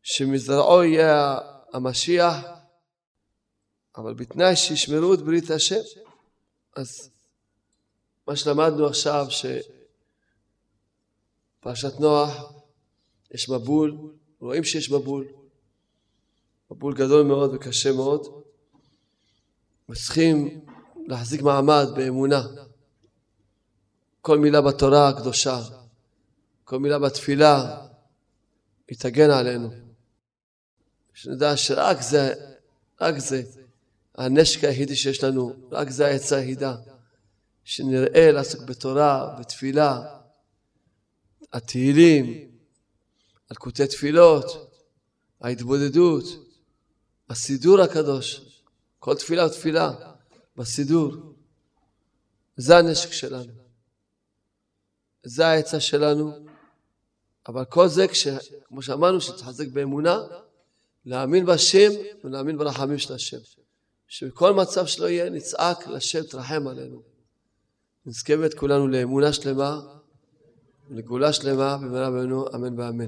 שמזרעו 0.03 0.83
יהיה 0.83 1.37
המשיח 1.73 2.35
אבל 3.97 4.13
בתנאי 4.13 4.55
שישמרו 4.55 5.13
את 5.13 5.21
ברית 5.21 5.51
השם. 5.51 5.81
אז 6.75 7.09
מה 8.27 8.35
שלמדנו 8.35 8.87
עכשיו 8.87 9.27
שפרשת 11.59 11.99
נוח 11.99 12.62
יש 13.33 13.49
מבול, 13.49 13.97
רואים 14.39 14.63
שיש 14.63 14.91
מבול, 14.91 15.27
מבול 16.71 16.95
גדול 16.95 17.25
מאוד 17.25 17.53
וקשה 17.53 17.91
מאוד, 17.91 18.43
וצריכים 19.89 20.65
להחזיק 21.07 21.41
מעמד 21.41 21.87
באמונה. 21.95 22.41
כל 24.21 24.39
מילה 24.39 24.61
בתורה 24.61 25.09
הקדושה, 25.09 25.59
כל 26.63 26.79
מילה 26.79 26.99
בתפילה, 26.99 27.85
היא 28.87 28.97
תגן 28.99 29.29
עלינו. 29.29 29.69
שנדע 31.13 31.57
שרק 31.57 32.01
זה, 32.01 32.33
רק 33.01 33.17
זה, 33.17 33.43
הנשק 34.15 34.63
היחידי 34.63 34.95
שיש 34.95 35.23
לנו, 35.23 35.53
רק 35.71 35.89
זה 35.89 36.07
העצה 36.07 36.37
היחידה. 36.37 36.75
שנראה 37.63 38.31
לעסוק 38.31 38.61
בתורה, 38.61 39.35
בתפילה, 39.39 40.17
התהילים, 41.53 42.52
אלקוטי 43.53 43.87
תפילות, 43.87 44.45
ההתבודדות, 45.41 46.23
הסידור 47.29 47.81
הקדוש, 47.81 48.61
כל 48.99 49.15
תפילה 49.15 49.45
ותפילה 49.45 49.91
בסידור. 50.57 51.13
זה 52.57 52.77
הנשק 52.77 53.11
שלנו. 53.11 53.53
זה 55.23 55.47
העצה 55.47 55.79
שלנו. 55.79 56.47
אבל 57.47 57.65
כל 57.65 57.87
זה, 57.87 58.07
כש, 58.07 58.27
כמו 58.67 58.81
שאמרנו, 58.81 59.21
שתחזק 59.21 59.67
באמונה, 59.67 60.19
להאמין 61.05 61.45
בשם 61.45 61.89
ולהאמין 62.23 62.57
ברחמים 62.57 62.97
של 62.97 63.13
השם. 63.13 63.37
שבכל 64.07 64.53
מצב 64.53 64.85
שלא 64.85 65.09
יהיה, 65.09 65.29
נצעק 65.29 65.87
לשם 65.87 66.23
תרחם 66.23 66.67
עלינו. 66.67 67.01
נזכה 68.05 68.37
באמת 68.37 68.53
כולנו 68.53 68.87
לאמונה 68.87 69.33
שלמה 69.33 69.81
ולגאולה 70.93 71.33
שלמה 71.33 71.77
במהרה 71.81 72.11
בימינו, 72.11 72.45
אמן 72.55 72.79
ואמן. 72.79 73.05